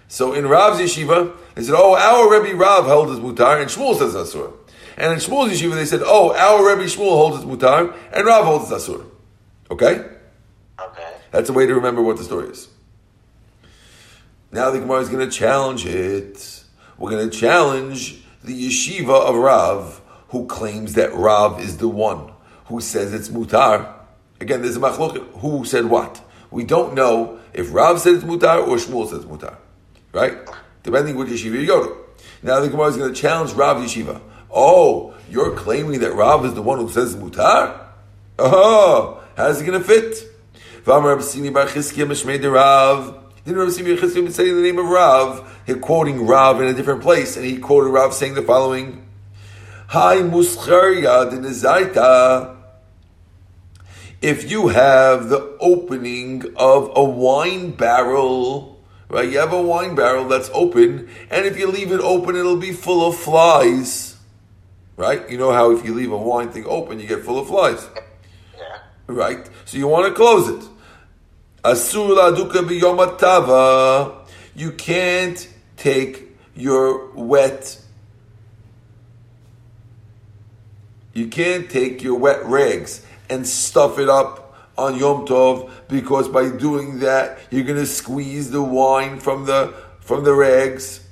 So 0.08 0.32
in 0.32 0.46
Rav's 0.46 0.80
yeshiva, 0.80 1.36
they 1.54 1.62
said, 1.62 1.74
oh, 1.76 1.94
our 1.94 2.42
Rebbe 2.42 2.56
Rav 2.56 2.86
held 2.86 3.10
as 3.10 3.18
mutar, 3.18 3.60
and 3.60 3.70
Shmuel 3.70 3.96
says 3.98 4.14
asur. 4.14 4.54
And 4.96 5.12
in 5.12 5.18
Shmuel's 5.18 5.60
yeshiva, 5.60 5.74
they 5.74 5.84
said, 5.84 6.00
oh, 6.02 6.34
our 6.34 6.66
Rebbe 6.66 6.88
Shmuel 6.88 7.10
holds 7.10 7.38
as 7.38 7.44
mutar, 7.44 7.94
and 8.12 8.26
Rav 8.26 8.44
holds 8.44 8.72
as 8.72 8.88
asur. 8.88 9.04
Okay? 9.70 10.02
Okay. 10.80 11.14
That's 11.30 11.50
a 11.50 11.52
way 11.52 11.66
to 11.66 11.74
remember 11.74 12.02
what 12.02 12.16
the 12.16 12.24
story 12.24 12.48
is. 12.48 12.68
Now 14.50 14.70
the 14.70 14.80
Gemara 14.80 15.00
is 15.00 15.10
going 15.10 15.28
to 15.28 15.34
challenge 15.36 15.84
it. 15.84 16.64
We're 16.96 17.10
going 17.10 17.28
to 17.28 17.36
challenge 17.36 18.22
the 18.42 18.66
yeshiva 18.66 19.28
of 19.28 19.36
Rav, 19.36 20.00
who 20.28 20.46
claims 20.46 20.94
that 20.94 21.14
Rav 21.14 21.60
is 21.60 21.78
the 21.78 21.88
one 21.88 22.32
who 22.66 22.80
says 22.80 23.12
it's 23.12 23.28
mutar. 23.28 23.94
Again, 24.40 24.62
there's 24.62 24.76
a 24.76 24.80
machloket. 24.80 25.40
Who 25.40 25.64
said 25.64 25.86
what? 25.86 26.20
We 26.50 26.64
don't 26.64 26.94
know 26.94 27.40
if 27.52 27.72
Rav 27.72 28.00
said 28.00 28.14
it's 28.14 28.24
mutar 28.24 28.66
or 28.66 28.76
Shmuel 28.76 29.08
says 29.08 29.24
mutar. 29.24 29.56
Right? 30.12 30.38
Depending 30.82 31.16
which 31.16 31.28
yeshiva 31.28 31.60
you 31.60 31.66
go 31.66 31.84
to. 31.84 31.96
Now 32.42 32.60
the 32.60 32.68
Gemara 32.68 32.88
is 32.88 32.96
going 32.96 33.12
to 33.12 33.20
challenge 33.20 33.52
Rav 33.52 33.78
yeshiva. 33.78 34.20
Oh, 34.50 35.14
you're 35.30 35.54
claiming 35.56 36.00
that 36.00 36.14
Rav 36.14 36.44
is 36.44 36.54
the 36.54 36.62
one 36.62 36.78
who 36.78 36.88
says 36.88 37.16
mutar? 37.16 37.86
Oh, 38.38 39.22
how's 39.36 39.60
it 39.60 39.66
going 39.66 39.80
to 39.80 39.86
fit? 39.86 40.24
Rav. 40.86 41.04
Didn't 41.04 41.06
Rabbi 41.06 41.22
Simi 41.22 41.50
bar 41.50 41.68
say 44.30 44.50
the 44.50 44.60
name 44.60 44.78
of 44.78 44.86
Rav? 44.86 45.62
He's 45.66 45.76
quoting 45.76 46.26
Rav 46.26 46.60
in 46.60 46.68
a 46.68 46.74
different 46.74 47.02
place, 47.02 47.36
and 47.36 47.44
he 47.44 47.58
quoted 47.58 47.88
Rav 47.88 48.14
saying 48.14 48.34
the 48.34 48.42
following: 48.42 49.07
Hi 49.90 50.16
muscharya 50.16 51.30
zaita. 51.30 52.56
If 54.20 54.50
you 54.50 54.68
have 54.68 55.30
the 55.30 55.56
opening 55.60 56.44
of 56.56 56.92
a 56.94 57.02
wine 57.02 57.70
barrel, 57.70 58.84
right? 59.08 59.26
You 59.26 59.38
have 59.38 59.54
a 59.54 59.62
wine 59.62 59.94
barrel 59.94 60.28
that's 60.28 60.50
open, 60.52 61.08
and 61.30 61.46
if 61.46 61.58
you 61.58 61.68
leave 61.68 61.90
it 61.90 62.00
open, 62.00 62.36
it'll 62.36 62.58
be 62.58 62.72
full 62.72 63.08
of 63.08 63.16
flies, 63.16 64.18
right? 64.98 65.26
You 65.30 65.38
know 65.38 65.52
how 65.52 65.70
if 65.70 65.86
you 65.86 65.94
leave 65.94 66.12
a 66.12 66.18
wine 66.18 66.50
thing 66.50 66.66
open, 66.66 67.00
you 67.00 67.06
get 67.06 67.24
full 67.24 67.38
of 67.38 67.48
flies. 67.48 67.88
Yeah. 68.58 68.80
Right? 69.06 69.48
So 69.64 69.78
you 69.78 69.88
want 69.88 70.06
to 70.06 70.12
close 70.12 70.50
it. 70.50 70.68
Asur 71.64 72.14
laduka 72.14 72.60
biyomatava. 72.60 74.28
You 74.54 74.72
can't 74.72 75.48
take 75.78 76.36
your 76.54 77.10
wet. 77.14 77.80
You 81.12 81.28
can't 81.28 81.68
take 81.70 82.02
your 82.02 82.18
wet 82.18 82.44
rags 82.44 83.04
and 83.28 83.46
stuff 83.46 83.98
it 83.98 84.08
up 84.08 84.48
on 84.76 84.96
Yom 84.98 85.26
Tov 85.26 85.70
because 85.88 86.28
by 86.28 86.50
doing 86.50 87.00
that 87.00 87.38
you're 87.50 87.64
going 87.64 87.78
to 87.78 87.86
squeeze 87.86 88.50
the 88.50 88.62
wine 88.62 89.18
from 89.18 89.46
the 89.46 89.74
from 90.00 90.24
the 90.24 90.32
rags, 90.32 91.06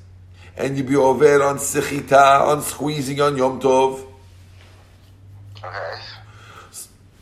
and 0.56 0.78
you'll 0.78 0.86
be 0.86 0.96
over 0.96 1.42
on 1.42 1.58
sechita 1.58 2.40
on 2.40 2.62
squeezing 2.62 3.20
on 3.20 3.36
Yom 3.36 3.60
Tov. 3.60 4.06
Okay. 5.58 6.00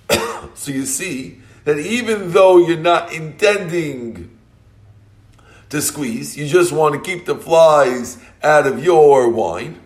So 0.54 0.70
you 0.70 0.86
see 0.86 1.40
that 1.64 1.78
even 1.78 2.32
though 2.32 2.58
you're 2.58 2.78
not 2.78 3.12
intending 3.12 4.30
to 5.70 5.82
squeeze, 5.82 6.36
you 6.36 6.46
just 6.46 6.72
want 6.72 6.94
to 6.94 7.00
keep 7.00 7.26
the 7.26 7.34
flies 7.34 8.18
out 8.42 8.66
of 8.66 8.82
your 8.82 9.28
wine. 9.28 9.80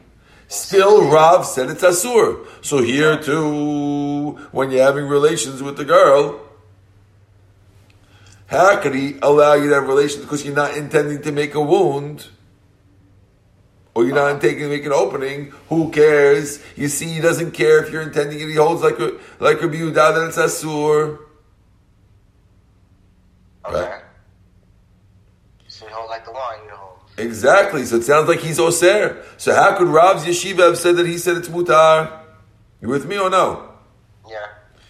Still, 0.49 1.11
Rav 1.11 1.45
said 1.45 1.69
it's 1.69 1.83
asur. 1.83 2.47
So 2.63 2.83
here 2.83 3.21
too, 3.23 4.31
when 4.51 4.71
you're 4.71 4.83
having 4.83 5.07
relations 5.07 5.63
with 5.63 5.77
the 5.77 5.85
girl, 5.85 6.41
how 8.47 8.81
could 8.81 8.95
he 8.95 9.19
allow 9.21 9.53
you 9.55 9.69
to 9.69 9.75
have 9.75 9.87
relations 9.87 10.25
because 10.25 10.47
you're 10.47 10.55
not 10.55 10.75
intending 10.75 11.21
to 11.23 11.33
make 11.33 11.55
a 11.55 11.61
wound? 11.61 12.29
Or 13.95 14.05
you're 14.05 14.15
not 14.15 14.31
intending 14.31 14.61
to 14.61 14.69
make 14.69 14.87
an 14.87 14.93
opening, 14.93 15.53
who 15.69 15.91
cares? 15.91 16.65
You 16.77 16.89
see, 16.89 17.09
he 17.09 17.21
doesn't 17.21 17.51
care 17.51 17.85
if 17.85 17.93
you're 17.93 18.03
intending 18.03 18.41
it. 18.41 18.49
He 18.49 18.55
holds 18.55 18.81
like 18.81 18.99
a, 19.01 19.19
like 19.41 19.61
Rabbi 19.61 19.75
Yehuda 19.75 19.95
that 19.95 20.29
it's 20.29 20.39
asur. 20.39 21.19
Okay. 23.67 23.81
Right. 23.81 24.03
So 25.67 25.87
you 25.87 25.93
hold 25.93 26.09
like 26.09 26.25
the 26.25 26.33
wine, 26.33 26.61
you 26.65 26.71
hold. 26.71 27.08
Exactly. 27.19 27.85
So 27.85 27.97
it 27.97 28.05
sounds 28.05 28.29
like 28.29 28.41
he's 28.41 28.59
oser. 28.61 29.23
So 29.37 29.55
how 29.55 29.77
could 29.77 29.89
Rav's 29.89 30.25
yeshiva 30.25 30.61
have 30.61 30.79
said 30.79 30.97
that 30.97 31.07
he 31.07 31.19
said 31.19 31.37
it's 31.37 31.49
mutar? 31.49 32.21
You 32.81 32.89
with 32.89 33.07
me 33.07 33.19
or 33.19 33.29
no? 33.29 33.73
Yeah. 34.29 34.37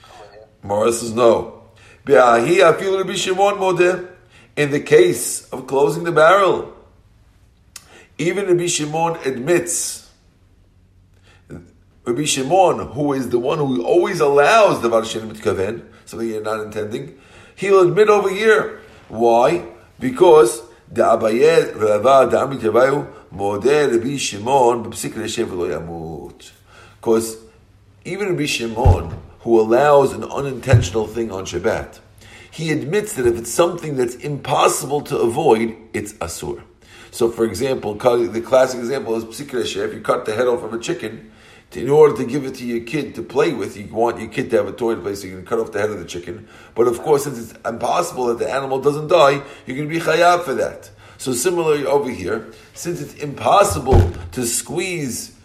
I'm 0.05 0.21
with 0.21 0.35
you. 0.35 0.69
Morris 0.69 1.01
says 1.01 1.15
no. 1.15 1.63
Be'ahi 2.05 2.59
afil 2.59 2.99
Rabbi 2.99 3.15
Shimon 3.15 3.55
modeh. 3.55 4.09
In 4.57 4.71
the 4.73 4.81
case 4.81 5.49
of 5.51 5.67
closing 5.67 6.03
the 6.03 6.13
barrel, 6.13 6.75
even 8.19 8.47
Rabbi 8.47 8.67
Shimon 8.67 9.17
admits. 9.25 10.11
Rabbi 12.05 12.25
Shimon, 12.25 12.89
who 12.89 13.13
is 13.13 13.29
the 13.29 13.39
one 13.39 13.59
who 13.59 13.85
always 13.85 14.19
allows 14.19 14.83
the 14.83 14.89
Varshin 14.91 15.31
Mitkaven, 15.31 15.87
something 16.07 16.29
you're 16.29 16.43
not 16.43 16.61
intending, 16.61 17.19
he'll 17.55 17.87
admit 17.87 18.09
over 18.09 18.31
here. 18.31 18.81
Why? 19.09 19.65
Because 20.01 20.63
דאביי 20.92 21.60
רבה 21.76 22.26
דעמית 22.26 22.64
רביו 22.64 23.02
מודה 23.32 23.86
רבי 23.86 24.20
שמעון 24.20 24.84
בפסיק 24.84 25.18
לשב 25.18 25.54
ולא 25.54 25.74
ימות. 25.74 26.52
Because 27.02 27.38
even 28.06 28.30
Rabbi 28.30 28.46
Shimon, 28.46 29.14
who 29.42 29.60
allows 29.60 30.14
an 30.14 30.24
unintentional 30.24 31.08
thing 31.08 31.32
on 31.32 31.46
Shabbat, 31.46 32.00
he 32.50 32.72
admits 32.72 33.14
that 33.14 33.26
if 33.26 33.38
it's 33.38 33.52
something 33.52 33.98
that's 33.98 34.16
impossible 34.16 35.02
to 35.02 35.18
avoid, 35.18 35.76
it's 35.94 36.14
asur. 36.14 36.62
So, 37.12 37.30
for 37.30 37.46
example, 37.46 37.96
the 37.96 38.42
classic 38.42 38.80
example 38.80 39.16
is 39.16 39.26
psikra 39.26 39.62
if 39.64 39.94
you 39.94 40.02
cut 40.02 40.26
the 40.26 40.34
head 40.34 40.48
off 40.48 40.64
of 40.64 40.74
a 40.74 40.80
chicken, 40.80 41.32
in 41.73 41.91
order 41.91 42.17
to 42.17 42.25
give 42.25 42.47
it 42.47 42.55
to 42.57 42.65
your 42.65 42.81
kid 42.81 43.15
to 43.17 43.23
play 43.23 43.53
with, 43.53 43.77
you 43.77 43.87
want 43.89 44.19
your 44.19 44.29
kid 44.29 44.51
to 44.51 44.57
have 44.57 44.69
a 44.69 44.73
toy 44.73 44.95
to 44.95 45.01
play, 45.01 45.15
so 45.15 45.27
you 45.27 45.37
can 45.37 45.45
cut 45.45 45.59
off 45.59 45.73
the 45.73 45.79
head 45.79 45.91
of 45.91 45.99
the 45.99 46.05
chicken. 46.05 46.49
But 46.75 46.87
of 46.87 46.99
course, 47.01 47.25
since 47.25 47.39
it's 47.39 47.59
impossible 47.67 48.27
that 48.27 48.39
the 48.39 48.51
animal 48.51 48.81
doesn't 48.81 49.09
die, 49.09 49.43
you're 49.67 49.77
going 49.77 49.89
to 49.89 49.95
be 49.95 50.01
chayav 50.01 50.45
for 50.45 50.55
that. 50.55 50.91
So 51.19 51.33
similarly 51.33 51.85
over 51.85 52.09
here, 52.11 52.53
since 52.75 53.01
it's 53.03 53.15
impossible 53.15 54.13
to 54.33 54.47
squeeze 54.47 55.37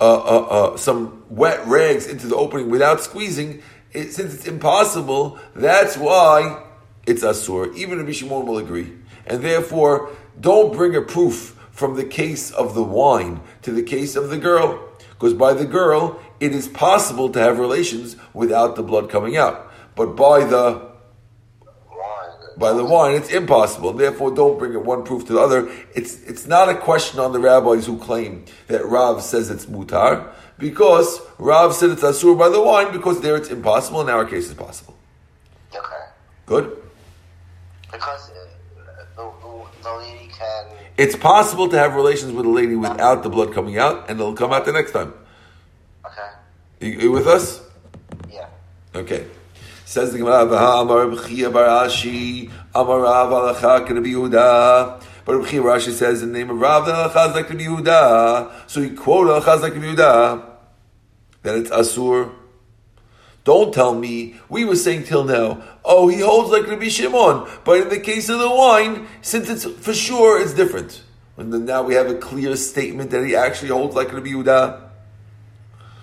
uh, 0.00 0.14
uh, 0.14 0.46
uh, 0.72 0.76
some 0.76 1.24
wet 1.28 1.66
rags 1.66 2.06
into 2.06 2.28
the 2.28 2.36
opening 2.36 2.70
without 2.70 3.00
squeezing, 3.00 3.62
it, 3.92 4.12
since 4.12 4.34
it's 4.34 4.46
impossible, 4.46 5.40
that's 5.56 5.96
why 5.96 6.62
it's 7.06 7.24
asur. 7.24 7.74
Even 7.74 7.98
Rabbi 7.98 8.12
Shimon 8.12 8.46
will 8.46 8.58
agree, 8.58 8.92
and 9.26 9.42
therefore 9.42 10.10
don't 10.40 10.72
bring 10.72 10.94
a 10.94 11.02
proof 11.02 11.58
from 11.72 11.96
the 11.96 12.04
case 12.04 12.50
of 12.50 12.74
the 12.74 12.82
wine 12.82 13.40
to 13.62 13.72
the 13.72 13.82
case 13.82 14.14
of 14.14 14.28
the 14.28 14.38
girl, 14.38 14.91
because 15.22 15.34
by 15.34 15.54
the 15.54 15.64
girl 15.64 16.20
it 16.40 16.52
is 16.52 16.66
possible 16.66 17.28
to 17.28 17.38
have 17.38 17.60
relations 17.60 18.16
without 18.34 18.74
the 18.74 18.82
blood 18.82 19.08
coming 19.08 19.36
out, 19.36 19.72
but 19.94 20.16
by 20.16 20.42
the 20.42 20.90
by 22.56 22.72
the 22.72 22.84
wine, 22.84 23.14
it's 23.14 23.30
impossible. 23.30 23.92
Therefore, 23.92 24.34
don't 24.34 24.58
bring 24.58 24.72
it 24.72 24.84
one 24.84 25.04
proof 25.04 25.24
to 25.26 25.34
the 25.34 25.38
other. 25.38 25.70
It's 25.94 26.20
it's 26.24 26.48
not 26.48 26.68
a 26.68 26.74
question 26.74 27.20
on 27.20 27.32
the 27.32 27.38
rabbis 27.38 27.86
who 27.86 27.98
claim 27.98 28.46
that 28.66 28.84
Rav 28.84 29.22
says 29.22 29.48
it's 29.48 29.66
mutar, 29.66 30.32
because 30.58 31.20
Rav 31.38 31.72
said 31.72 31.90
it's 31.90 32.02
asur 32.02 32.36
by 32.36 32.48
the 32.48 32.60
wine, 32.60 32.90
because 32.90 33.20
there 33.20 33.36
it's 33.36 33.48
impossible. 33.48 34.00
In 34.00 34.08
our 34.08 34.24
case, 34.24 34.50
it's 34.50 34.58
possible. 34.58 34.96
Okay. 35.72 36.04
Good. 36.46 36.82
Because 37.92 38.28
the, 39.82 39.88
the 39.88 39.96
lady 39.96 40.28
can. 40.28 40.66
It's 40.96 41.16
possible 41.16 41.68
to 41.68 41.78
have 41.78 41.94
relations 41.94 42.32
with 42.32 42.46
a 42.46 42.48
lady 42.48 42.76
without 42.76 43.22
the 43.22 43.28
blood 43.28 43.52
coming 43.52 43.78
out, 43.78 44.08
and 44.08 44.20
it'll 44.20 44.34
come 44.34 44.52
out 44.52 44.64
the 44.64 44.72
next 44.72 44.92
time. 44.92 45.14
Okay. 46.04 46.30
You, 46.80 47.00
you 47.00 47.12
with 47.12 47.26
us? 47.26 47.62
Yeah. 48.30 48.48
Okay. 48.94 49.26
Says 49.84 50.12
the 50.12 50.18
Gemara, 50.18 50.44
Amar 50.44 51.06
B'chia 51.06 51.52
Barashi, 51.52 52.50
Amar 52.74 53.00
Rav 53.00 53.30
Alacha 53.30 53.88
Rabbi 53.88 54.08
Yehuda. 54.08 55.02
But 55.24 55.36
Rabbi 55.36 55.58
Rashi 55.58 55.92
says 55.92 56.22
in 56.22 56.32
the 56.32 56.38
name 56.38 56.50
of 56.50 56.58
Rav 56.58 56.84
Alacha 56.84 57.30
is 57.30 57.34
like 57.34 57.50
Rabbi 57.50 57.64
Yehuda. 57.64 58.70
So 58.70 58.80
he 58.80 58.90
quoted 58.90 59.42
Alacha 59.42 59.62
Rabbi 59.62 59.76
Yehuda. 59.76 60.44
That 61.42 61.56
it's 61.56 61.70
Asur. 61.70 62.32
Don't 63.44 63.74
tell 63.74 63.94
me, 63.94 64.36
we 64.48 64.64
were 64.64 64.76
saying 64.76 65.04
till 65.04 65.24
now, 65.24 65.62
oh, 65.84 66.08
he 66.08 66.20
holds 66.20 66.50
like 66.50 66.66
Rabbi 66.66 66.88
Shimon. 66.88 67.48
But 67.64 67.80
in 67.80 67.88
the 67.88 67.98
case 67.98 68.28
of 68.28 68.38
the 68.38 68.48
wine, 68.48 69.08
since 69.20 69.48
it's 69.50 69.64
for 69.64 69.92
sure, 69.92 70.40
it's 70.40 70.54
different. 70.54 71.02
And 71.36 71.52
then 71.52 71.64
now 71.64 71.82
we 71.82 71.94
have 71.94 72.08
a 72.08 72.14
clear 72.14 72.54
statement 72.56 73.10
that 73.10 73.24
he 73.26 73.34
actually 73.34 73.70
holds 73.70 73.96
like 73.96 74.12
Rabbi 74.12 74.28
Yehuda. 74.28 74.80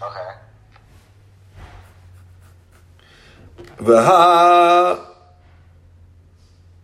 Okay. 0.02 0.30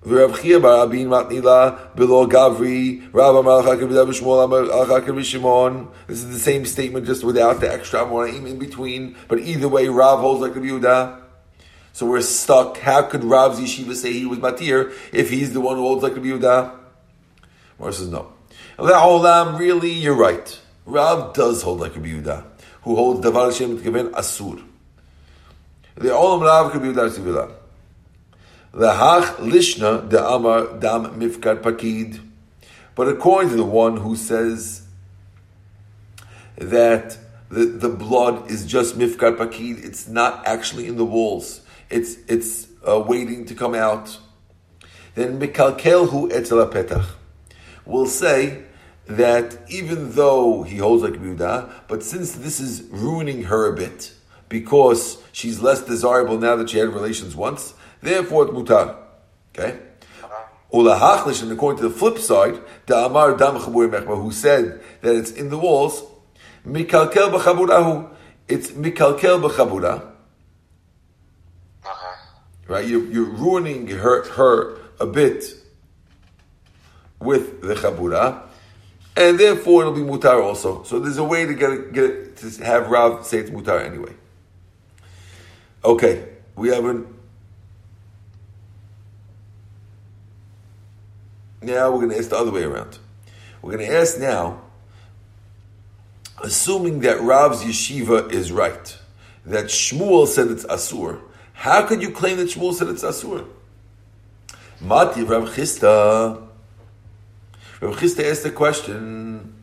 V'Rav 0.06 0.40
Chia 0.40 0.60
bar 0.60 0.86
Abin 0.86 1.08
Matnila 1.08 1.96
below 1.96 2.28
Gavri 2.28 3.10
Rav 3.12 3.36
Amar 3.38 3.64
Chakir 3.64 3.90
B'Dav 3.90 4.10
Shmuel 4.10 4.48
B'Shimon. 4.70 5.92
This 6.06 6.20
is 6.20 6.32
the 6.32 6.40
same 6.40 6.66
statement, 6.66 7.08
just 7.08 7.24
without 7.24 7.60
the 7.60 7.74
extra 7.74 8.02
Amoraim 8.02 8.48
in 8.48 8.60
between. 8.60 9.16
But 9.28 9.40
either 9.40 9.68
way, 9.68 9.88
Rav 9.88 10.20
holds 10.20 10.42
like 10.42 10.56
Rabbi 10.56 10.68
Yehuda. 10.68 11.22
So 11.94 12.06
we're 12.06 12.22
stuck. 12.22 12.78
How 12.78 13.02
could 13.02 13.24
Rav's 13.24 13.60
yeshiva 13.60 13.96
say 13.96 14.14
he 14.14 14.28
was 14.28 14.38
matir 14.38 14.94
if 15.12 15.32
he's 15.32 15.54
the 15.54 15.62
one 15.62 15.78
who 15.78 15.82
holds 15.82 16.04
like 16.04 16.16
Rabbi 16.16 16.28
Yehuda? 16.28 16.72
Mar 17.80 17.92
says 17.92 18.10
no. 18.10 18.32
Olam, 18.78 19.58
really, 19.58 19.92
you're 19.92 20.14
right. 20.14 20.60
Rav 20.86 21.34
does 21.34 21.64
hold 21.64 21.80
like 21.80 21.96
Rabbi 21.96 22.10
Yehuda, 22.10 22.44
who 22.84 22.96
holds 22.96 23.26
Davar 23.26 23.46
Hashem 23.52 23.80
Asur. 23.80 24.62
The 25.96 26.10
Olam 26.10 26.42
Rav 26.44 26.72
could 26.72 26.84
be 26.84 26.90
without 28.76 29.24
Sivila. 29.24 29.40
The 29.40 29.42
Hach 29.42 29.52
Lishna 29.52 30.10
the 30.10 30.28
Amar 30.28 30.80
Dam 30.80 31.20
Mifkar 31.20 31.62
Pakid. 31.62 32.20
But 32.96 33.08
according 33.08 33.52
to 33.52 33.58
the 33.58 33.66
one 33.66 33.98
who 33.98 34.16
says 34.16 34.84
that 36.58 37.18
the, 37.50 37.66
the 37.66 37.90
blood 37.90 38.50
is 38.50 38.66
just 38.66 38.98
Mifkar 38.98 39.38
Pakid, 39.38 39.84
it's 39.84 40.08
not 40.08 40.46
actually 40.48 40.88
in 40.88 40.98
the 40.98 41.06
walls, 41.06 41.62
it's, 41.90 42.18
it's 42.28 42.68
uh, 42.88 43.00
waiting 43.00 43.46
to 43.46 43.56
come 43.56 43.76
out, 43.76 44.18
then 45.16 45.40
Mikalkel 45.40 46.10
Hu 46.10 46.32
Etzel 46.32 46.66
Petach 46.68 47.06
will 47.86 48.08
say 48.08 48.64
that 49.08 49.58
even 49.70 50.14
though 50.14 50.64
he 50.64 50.78
holds 50.78 51.04
like 51.04 51.14
Yehuda, 51.14 51.72
but 51.88 52.02
since 52.02 52.34
this 52.34 52.60
is 52.60 52.84
ruining 52.90 53.44
her 53.44 53.72
a 53.72 53.76
bit, 53.76 54.14
because 54.50 55.18
she's 55.32 55.60
less 55.62 55.84
desirable 55.84 56.38
now 56.38 56.56
that 56.56 56.70
she 56.70 56.78
had 56.78 56.90
relations 56.90 57.36
once. 57.36 57.74
Therefore, 58.02 58.46
it's 58.46 58.54
mutar. 58.54 58.98
Okay? 59.58 59.80
Ulahachlish, 60.74 61.42
and 61.42 61.52
according 61.52 61.82
to 61.82 61.90
the 61.90 61.96
flip 61.96 62.18
side, 62.18 62.60
the 62.86 62.98
Amar 62.98 63.38
Dam 63.38 63.56
who 63.56 64.32
said 64.32 64.82
that 65.02 65.16
it's 65.16 65.32
in 65.32 65.50
the 65.50 65.58
walls, 65.58 66.04
Mikalkel 66.66 67.32
b'chaburahu. 67.32 68.10
It's 68.48 68.72
Mikalkel 68.72 69.42
b'chabura. 69.42 70.02
Uh-huh. 71.84 72.32
Right? 72.68 72.88
You're, 72.88 73.06
you're 73.06 73.30
ruining 73.30 73.88
her, 73.88 74.28
her 74.32 74.78
a 75.00 75.06
bit 75.06 75.46
with 77.20 77.62
the 77.62 77.76
chabura, 77.76 78.44
and 79.16 79.40
therefore 79.40 79.82
it'll 79.82 79.94
be 79.94 80.02
mutar 80.02 80.42
also. 80.42 80.84
So 80.84 81.00
there's 81.00 81.18
a 81.18 81.24
way 81.24 81.46
to 81.46 81.54
get 81.54 81.72
it, 81.72 81.94
get 81.94 82.04
it, 82.04 82.38
to 82.38 82.64
have 82.64 82.90
Rav 82.90 83.26
say 83.26 83.40
it's 83.40 83.50
mutar 83.50 83.86
anyway. 83.86 84.14
Okay, 85.84 86.28
we 86.56 86.70
have 86.70 86.86
an. 86.86 87.15
Now 91.66 91.90
we're 91.92 91.98
going 91.98 92.12
to 92.12 92.18
ask 92.18 92.30
the 92.30 92.38
other 92.38 92.52
way 92.52 92.64
around. 92.64 93.00
We're 93.62 93.76
going 93.76 93.88
to 93.88 93.96
ask 93.96 94.20
now, 94.20 94.62
assuming 96.44 97.00
that 97.00 97.20
Rav's 97.22 97.64
yeshiva 97.64 98.32
is 98.32 98.52
right, 98.52 98.98
that 99.46 99.66
Shmuel 99.66 100.28
said 100.28 100.50
it's 100.50 100.64
asur. 100.66 101.22
How 101.54 101.84
could 101.88 102.04
you 102.04 102.12
claim 102.12 102.38
that 102.38 102.50
Shmuel 102.50 102.74
said 102.74 102.90
it's 102.90 103.04
asur? 103.04 103.48
Mati 104.80 105.24
Rav 105.24 105.50
Chisda. 105.50 106.48
Rav 107.82 107.96
Chisda 107.96 108.30
asked 108.30 108.44
the 108.44 108.52
question 108.52 109.56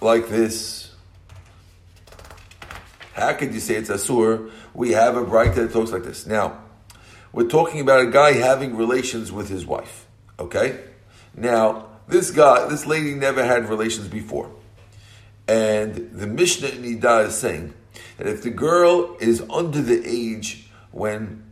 like 0.00 0.28
this. 0.28 0.94
How 3.12 3.34
could 3.34 3.52
you 3.52 3.60
say 3.60 3.74
it's 3.74 3.90
asur? 3.90 4.50
We 4.72 4.92
have 4.92 5.16
a 5.16 5.24
bright 5.24 5.54
that 5.56 5.72
talks 5.72 5.90
like 5.90 6.04
this. 6.04 6.26
Now, 6.26 6.62
we're 7.32 7.48
talking 7.48 7.80
about 7.80 8.00
a 8.00 8.10
guy 8.10 8.32
having 8.32 8.76
relations 8.76 9.30
with 9.30 9.48
his 9.48 9.66
wife. 9.66 10.06
Okay? 10.38 10.80
Now, 11.34 11.86
this 12.06 12.30
guy, 12.30 12.66
this 12.68 12.86
lady 12.86 13.14
never 13.14 13.44
had 13.44 13.68
relations 13.68 14.08
before. 14.08 14.50
And 15.46 16.10
the 16.12 16.26
Mishnah 16.26 16.68
in 16.68 16.82
Nida 16.82 17.26
is 17.26 17.36
saying 17.36 17.74
that 18.16 18.26
if 18.26 18.42
the 18.42 18.50
girl 18.50 19.16
is 19.20 19.42
under 19.50 19.80
the 19.80 20.02
age 20.06 20.68
when, 20.90 21.44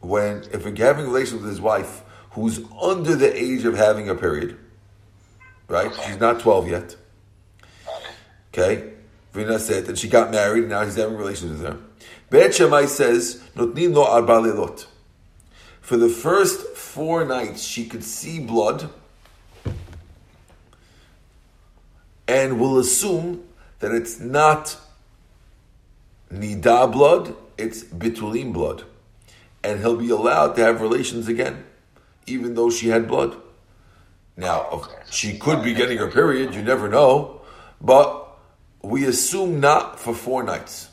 when 0.00 0.44
if 0.52 0.64
we're 0.64 0.74
having 0.76 1.06
relations 1.06 1.42
with 1.42 1.50
his 1.50 1.60
wife, 1.60 2.02
who's 2.32 2.60
under 2.80 3.16
the 3.16 3.34
age 3.34 3.64
of 3.64 3.76
having 3.76 4.08
a 4.08 4.14
period, 4.14 4.58
right? 5.68 5.92
She's 6.06 6.20
not 6.20 6.40
12 6.40 6.68
yet. 6.68 6.96
Okay? 8.52 8.92
Vina 9.32 9.58
said 9.58 9.86
that 9.86 9.98
she 9.98 10.08
got 10.08 10.30
married 10.30 10.64
and 10.64 10.70
now 10.70 10.84
he's 10.84 10.96
having 10.96 11.16
relations 11.16 11.60
with 11.60 11.72
her. 11.72 11.78
Bet 12.30 12.54
Shammai 12.54 12.86
says, 12.86 13.42
Notnin 13.56 13.94
lo 13.94 14.04
arba 14.04 14.34
lelot. 14.34 14.86
For 15.80 15.96
the 15.96 16.08
first 16.08 16.76
four 16.76 17.24
nights, 17.24 17.64
she 17.64 17.86
could 17.86 18.04
see 18.04 18.38
blood 18.38 18.88
and 22.28 22.60
will 22.60 22.78
assume 22.78 23.42
that 23.80 23.90
it's 23.90 24.20
not 24.20 24.76
nida 26.32 26.90
blood, 26.92 27.34
it's 27.58 27.82
bitulim 27.82 28.52
blood. 28.52 28.84
And 29.64 29.80
he'll 29.80 29.96
be 29.96 30.10
allowed 30.10 30.54
to 30.54 30.62
have 30.62 30.80
relations 30.80 31.26
again, 31.26 31.64
even 32.26 32.54
though 32.54 32.70
she 32.70 32.88
had 32.88 33.08
blood. 33.08 33.36
Now, 34.36 34.84
she 35.10 35.36
could 35.36 35.64
be 35.64 35.74
getting 35.74 35.98
her 35.98 36.08
period, 36.08 36.54
you 36.54 36.62
never 36.62 36.88
know, 36.88 37.40
but 37.80 38.38
we 38.80 39.04
assume 39.06 39.58
not 39.58 39.98
for 39.98 40.14
four 40.14 40.44
nights. 40.44 40.89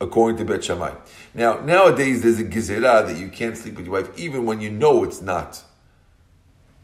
According 0.00 0.36
to 0.38 0.44
Bet 0.44 0.62
Shammai. 0.64 0.94
Now, 1.34 1.60
nowadays 1.60 2.22
there's 2.22 2.38
a 2.38 2.44
gezerah 2.44 3.06
that 3.06 3.16
you 3.16 3.28
can't 3.28 3.56
sleep 3.56 3.76
with 3.76 3.86
your 3.86 3.94
wife 3.94 4.18
even 4.18 4.44
when 4.44 4.60
you 4.60 4.70
know 4.70 5.04
it's 5.04 5.22
not. 5.22 5.62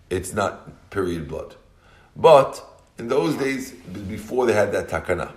It's 0.09 0.33
not 0.33 0.91
period 0.91 1.29
blood. 1.29 1.57
But 2.17 2.65
in 2.99 3.09
those 3.09 3.37
days, 3.37 3.73
before 3.73 4.47
they 4.47 4.53
had 4.53 4.73
that 4.73 4.89
takana, 4.89 5.33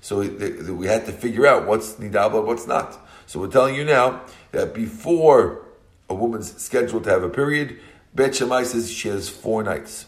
so 0.00 0.20
we 0.20 0.86
had 0.86 1.06
to 1.06 1.12
figure 1.12 1.46
out 1.46 1.66
what's 1.66 1.94
nidah 1.94 2.30
blood, 2.30 2.44
what's 2.44 2.66
not. 2.66 2.98
So 3.26 3.40
we're 3.40 3.48
telling 3.48 3.74
you 3.74 3.84
now 3.84 4.22
that 4.52 4.74
before 4.74 5.64
a 6.10 6.14
woman's 6.14 6.60
scheduled 6.60 7.04
to 7.04 7.10
have 7.10 7.22
a 7.22 7.30
period, 7.30 7.78
Bet 8.14 8.34
Shammai 8.34 8.64
says 8.64 8.92
she 8.92 9.08
has 9.08 9.30
four 9.30 9.62
nights. 9.62 10.06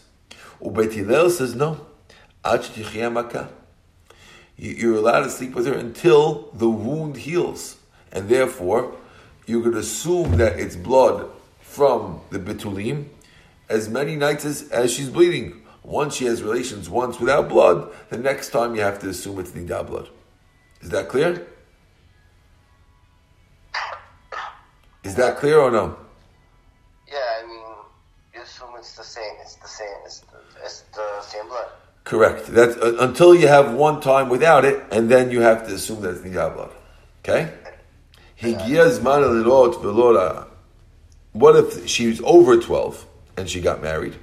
Ubet 0.61 0.93
Hillel 0.93 1.29
says 1.31 1.55
no. 1.55 1.85
You're 4.57 4.95
allowed 4.95 5.21
to 5.21 5.29
sleep 5.29 5.53
with 5.53 5.67
her 5.67 5.73
until 5.73 6.49
the 6.53 6.69
wound 6.69 7.17
heals. 7.17 7.77
And 8.11 8.27
therefore, 8.27 8.95
you 9.45 9.61
could 9.61 9.75
assume 9.75 10.37
that 10.37 10.59
it's 10.59 10.75
blood 10.75 11.29
from 11.61 12.21
the 12.31 12.39
betulim 12.39 13.05
as 13.69 13.87
many 13.89 14.15
nights 14.15 14.45
as, 14.45 14.69
as 14.69 14.91
she's 14.91 15.09
bleeding. 15.09 15.61
Once 15.83 16.15
she 16.15 16.25
has 16.25 16.41
relations 16.41 16.89
once 16.89 17.19
without 17.19 17.47
blood, 17.47 17.89
the 18.09 18.17
next 18.17 18.49
time 18.49 18.75
you 18.75 18.81
have 18.81 18.99
to 18.99 19.09
assume 19.09 19.39
it's 19.39 19.51
nidah 19.51 19.85
blood. 19.85 20.09
Is 20.81 20.89
that 20.89 21.07
clear? 21.07 21.47
Is 25.03 25.15
that 25.15 25.37
clear 25.37 25.59
or 25.59 25.71
no? 25.71 25.97
Yeah, 27.07 27.15
I 27.41 27.47
mean, 27.47 27.61
you 28.33 28.41
assume 28.41 28.69
it's 28.77 28.97
the 28.97 29.03
same. 29.03 29.33
It's 29.41 29.55
the 29.55 29.67
same. 29.67 29.87
It's 30.03 30.19
the, 30.19 30.37
it's 30.63 30.81
the 30.93 31.21
same 31.21 31.47
blood. 31.47 31.69
Correct. 32.07 32.47
That's 32.47 32.77
uh, 32.77 32.95
until 33.01 33.35
you 33.35 33.49
have 33.49 33.73
one 33.73 33.99
time 33.99 34.29
without 34.29 34.63
it, 34.63 34.81
and 34.91 35.11
then 35.11 35.29
you 35.29 35.41
have 35.41 35.67
to 35.67 35.73
assume 35.73 35.99
that 36.03 36.11
it's 36.11 36.21
nidah 36.21 36.55
blood. 36.55 36.71
Okay. 37.19 37.51
What 41.33 41.55
if 41.57 41.85
she's 41.85 42.21
over 42.21 42.61
twelve 42.61 43.05
and 43.35 43.49
she 43.49 43.59
got 43.59 43.81
married, 43.81 44.15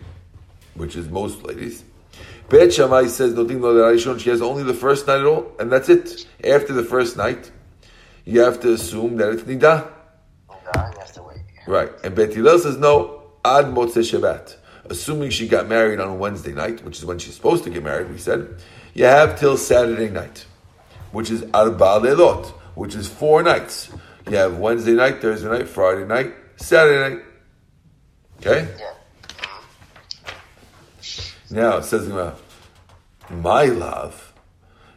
which 0.73 0.97
is 0.97 1.11
most 1.11 1.43
ladies? 1.43 1.85
Bet 2.49 2.73
Shammai 2.73 3.09
says 3.09 3.35
she 4.23 4.31
has 4.31 4.41
only 4.41 4.63
the 4.63 4.73
first 4.73 5.07
night 5.07 5.21
at 5.21 5.27
all, 5.27 5.53
and 5.59 5.71
that's 5.71 5.91
it. 5.91 6.27
After 6.43 6.73
the 6.73 6.85
first 6.85 7.19
night, 7.19 7.51
you 8.25 8.41
have 8.41 8.61
to 8.61 8.73
assume 8.73 9.19
that 9.19 9.29
it's 9.29 9.43
nidah. 9.43 9.93
Right. 11.67 11.91
And 12.03 12.15
Bet 12.15 12.33
Hillel 12.33 12.61
says 12.61 12.79
no, 12.79 13.25
ad 13.45 13.67
motzei 13.67 14.01
Shabbat. 14.01 14.57
Assuming 14.87 15.31
she 15.31 15.49
got 15.49 15.67
married 15.67 15.99
on 15.99 16.19
Wednesday 16.19 16.53
night, 16.53 16.85
which 16.85 16.99
is 16.99 17.05
when 17.07 17.19
she's 17.19 17.35
supposed 17.35 17.65
to 17.65 17.71
get 17.71 17.83
married, 17.83 18.11
we 18.11 18.19
said, 18.19 18.57
you 18.93 19.05
have 19.07 19.39
till 19.39 19.57
Saturday 19.57 20.11
night, 20.11 20.45
which 21.11 21.31
is 21.31 21.43
arba 21.55 22.01
lelot, 22.01 22.47
which 22.75 22.95
is 22.95 23.09
four 23.09 23.43
nights. 23.43 23.91
You 24.29 24.37
have 24.37 24.59
Wednesday 24.59 24.93
night, 24.93 25.23
Thursday 25.23 25.49
night, 25.49 25.69
Friday 25.69 26.05
night, 26.05 26.35
Saturday 26.57 27.17
night. 27.17 27.25
Okay? 28.41 28.69
Now 31.51 31.79
it 31.79 31.85
says, 31.85 32.09
my 33.31 33.65
love, 33.65 34.35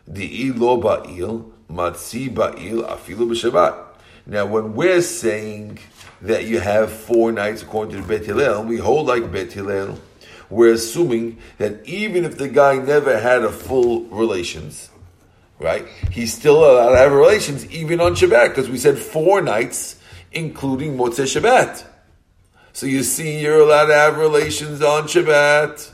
the 0.05 0.47
ilo 0.47 0.81
ba'il, 0.81 1.51
matzi 1.69 2.29
ba'il, 2.29 2.83
afilu 2.87 3.27
b'shabbat. 3.29 3.86
Now, 4.29 4.45
when 4.45 4.75
we're 4.75 5.01
saying 5.01 5.79
that 6.21 6.43
you 6.43 6.59
have 6.59 6.91
four 6.91 7.31
nights 7.31 7.61
according 7.61 8.01
to 8.01 8.05
Bet 8.05 8.25
Hillel, 8.25 8.65
we 8.65 8.75
hold 8.77 9.07
like 9.07 9.31
Bet 9.31 9.53
Hillel, 9.53 9.97
we're 10.49 10.73
assuming 10.73 11.37
that 11.59 11.85
even 11.85 12.25
if 12.25 12.37
the 12.37 12.49
guy 12.49 12.77
never 12.77 13.17
had 13.17 13.43
a 13.43 13.51
full 13.51 14.03
relations, 14.05 14.89
right, 15.59 15.87
he's 16.11 16.33
still 16.33 16.57
allowed 16.57 16.91
to 16.91 16.97
have 16.97 17.13
relations 17.13 17.65
even 17.71 18.01
on 18.01 18.15
Shabbat, 18.15 18.49
because 18.49 18.69
we 18.69 18.77
said 18.77 18.97
four 18.97 19.41
nights, 19.41 19.97
including 20.33 20.97
Motzei 20.97 21.23
Shabbat. 21.23 21.85
So 22.73 22.85
you 22.85 23.03
see, 23.03 23.39
you're 23.39 23.61
allowed 23.61 23.85
to 23.85 23.93
have 23.93 24.17
relations 24.17 24.81
on 24.81 25.03
Shabbat. 25.03 25.89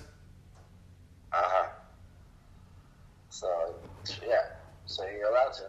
Uh-huh. 1.31 1.67
So, 3.29 3.75
yeah, 4.27 4.37
so 4.87 5.05
you're 5.07 5.29
allowed 5.29 5.53
to. 5.53 5.63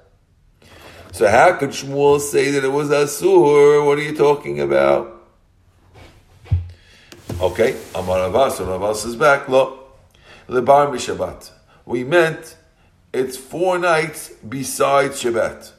So 1.14 1.28
how 1.28 1.54
could 1.54 1.70
Shmuel 1.70 2.18
say 2.18 2.50
that 2.50 2.64
it 2.64 2.72
was 2.72 2.88
Asur? 2.88 3.86
What 3.86 3.98
are 3.98 4.02
you 4.02 4.16
talking 4.16 4.58
about? 4.58 5.22
Okay, 7.40 7.80
Amar 7.94 8.24
and 8.24 8.34
Abbas 8.34 9.04
is 9.04 9.14
back. 9.14 9.48
Look, 9.48 9.96
Lebar 10.48 10.88
Shabbat. 10.88 11.52
We 11.86 12.02
meant 12.02 12.56
it's 13.12 13.36
four 13.36 13.78
nights 13.78 14.30
besides 14.48 15.22
Shabbat. 15.22 15.70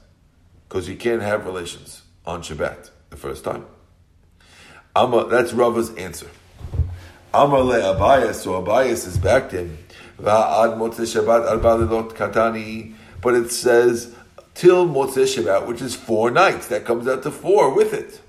Because 0.69 0.87
you 0.87 0.95
can't 0.95 1.21
have 1.21 1.45
relations 1.45 2.03
on 2.25 2.41
Shabbat 2.41 2.91
the 3.09 3.17
first 3.17 3.43
time. 3.43 3.65
Amar, 4.95 5.25
that's 5.25 5.51
Rava's 5.51 5.93
answer. 5.95 6.29
Amar 7.33 7.59
le 7.59 7.79
Abayas, 7.81 8.35
so 8.35 8.63
Abayas 8.63 9.05
is 9.05 9.17
back 9.17 9.49
to 9.49 9.57
him. 9.57 9.77
Va'ad 10.17 10.77
Shabbat 10.77 12.13
katani. 12.13 12.93
But 13.21 13.33
it 13.33 13.51
says 13.51 14.15
till 14.55 14.87
Motzei 14.87 15.25
Shabbat, 15.25 15.67
which 15.67 15.81
is 15.81 15.93
four 15.93 16.31
nights. 16.31 16.67
That 16.67 16.85
comes 16.85 17.07
out 17.07 17.21
to 17.23 17.31
four 17.31 17.75
with 17.75 17.93
it. 17.93 18.21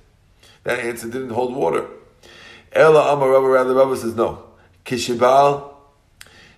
That 0.65 0.81
answer 0.81 1.07
didn't 1.09 1.31
hold 1.31 1.55
water. 1.55 1.89
Ella 2.73 3.15
Amar 3.15 3.31
Rabba, 3.31 3.47
rather 3.47 3.75
Rabba 3.75 3.97
says 3.97 4.15
no. 4.15 4.45
Kishibal, 4.85 5.73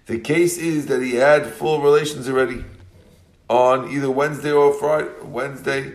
the 0.07 0.19
case 0.19 0.59
is 0.59 0.87
that 0.87 1.03
he 1.03 1.15
had 1.15 1.47
full 1.47 1.81
relations 1.81 2.29
already 2.29 2.65
on 3.49 3.91
either 3.91 4.11
Wednesday 4.11 4.51
or 4.51 4.73
Friday, 4.75 5.11
Wednesday 5.23 5.93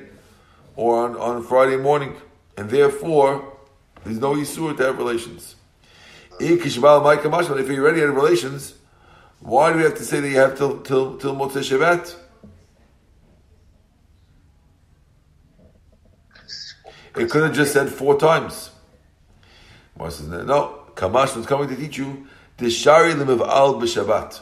or 0.75 1.03
on, 1.03 1.17
on 1.17 1.43
Friday 1.43 1.77
morning. 1.77 2.15
And 2.55 2.69
therefore, 2.69 3.57
there's 4.03 4.19
no 4.19 4.36
Yisur 4.36 4.77
to 4.77 4.83
have 4.83 4.97
relations. 4.97 5.55
If 6.39 6.75
you 6.75 6.83
already 6.83 7.99
had 8.01 8.09
relations, 8.09 8.75
why 9.39 9.71
do 9.71 9.77
we 9.77 9.83
have 9.83 9.95
to 9.95 10.03
say 10.03 10.19
that 10.19 10.29
you 10.29 10.38
have 10.38 10.57
till, 10.57 10.81
till, 10.81 11.17
till 11.17 11.36
Motzei 11.36 11.62
Shabbat? 11.62 12.15
It 17.15 17.30
could 17.30 17.43
have 17.43 17.54
just 17.54 17.73
said 17.73 17.89
four 17.89 18.19
times. 18.19 18.71
Mar 19.97 20.10
says, 20.10 20.28
no, 20.28 20.84
Kamash 20.95 21.36
was 21.36 21.45
coming 21.45 21.69
to 21.69 21.76
teach 21.76 21.97
you 21.97 22.28
the 22.58 22.69
Shari 22.69 23.12
of 23.12 23.41
Al 23.41 23.76
B'Shabbat. 23.76 24.41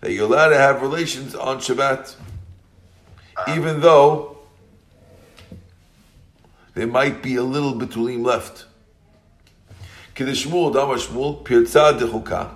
That 0.00 0.12
you're 0.12 0.24
allowed 0.24 0.48
to 0.48 0.58
have 0.58 0.80
relations 0.80 1.34
on 1.34 1.58
Shabbat. 1.58 2.14
Even 3.48 3.80
though 3.80 4.38
there 6.74 6.86
might 6.86 7.22
be 7.22 7.36
a 7.36 7.42
little 7.42 7.74
betulim 7.74 8.24
left. 8.24 8.66
Shmuel, 10.14 10.72
Damar 10.72 10.96
Shmuel, 10.96 11.44
Pirza 11.44 11.96
Dechuka. 11.98 12.50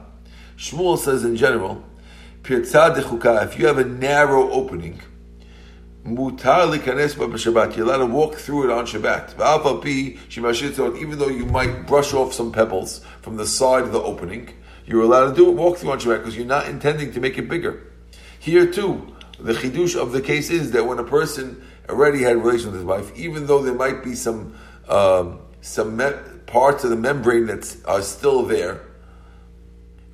Shmuel 0.57 0.99
says 0.99 1.25
in 1.25 1.37
general, 1.37 1.83
Pirza 2.43 2.95
Dechuka, 2.95 3.45
if 3.45 3.59
you 3.59 3.67
have 3.67 3.79
a 3.79 3.85
narrow 3.85 4.51
opening, 4.51 5.01
mutar 6.05 6.71
likanes 6.71 7.15
b'Shabbat. 7.15 7.77
You're 7.77 7.87
allowed 7.87 7.99
to 7.99 8.07
walk 8.07 8.35
through 8.35 8.65
it 8.65 8.71
on 8.71 8.87
Shabbat. 8.87 11.01
Even 11.01 11.19
though 11.19 11.29
you 11.29 11.47
might 11.47 11.87
brush 11.87 12.13
off 12.13 12.35
some 12.35 12.53
pebbles 12.53 13.05
from 13.23 13.37
the 13.37 13.47
side 13.47 13.85
of 13.85 13.93
the 13.93 14.03
opening, 14.03 14.51
you're 14.87 15.03
allowed 15.03 15.31
to 15.31 15.35
do 15.35 15.51
it, 15.51 15.55
walk 15.55 15.79
through 15.79 15.93
on 15.93 15.99
Shabbat 15.99 16.19
because 16.19 16.37
you're 16.37 16.47
not 16.47 16.69
intending 16.69 17.13
to 17.13 17.21
make 17.21 17.39
it 17.39 17.49
bigger. 17.49 17.91
Here 18.39 18.71
too, 18.71 19.15
the 19.39 19.55
chidush 19.55 20.01
of 20.01 20.13
the 20.13 20.21
case 20.21 20.51
is 20.51 20.73
that 20.73 20.87
when 20.87 20.99
a 20.99 21.05
person 21.05 21.65
already 21.89 22.23
had 22.23 22.37
relations 22.37 22.67
with 22.67 22.75
his 22.75 22.85
wife, 22.85 23.17
even 23.17 23.47
though 23.47 23.63
there 23.63 23.75
might 23.75 24.05
be 24.05 24.15
some 24.15 24.55
um, 24.89 25.41
some 25.63 25.97
me- 25.97 26.13
parts 26.47 26.85
of 26.85 26.91
the 26.91 26.97
membrane 26.97 27.47
that 27.47 27.75
are 27.87 28.03
still 28.03 28.43
there, 28.43 28.83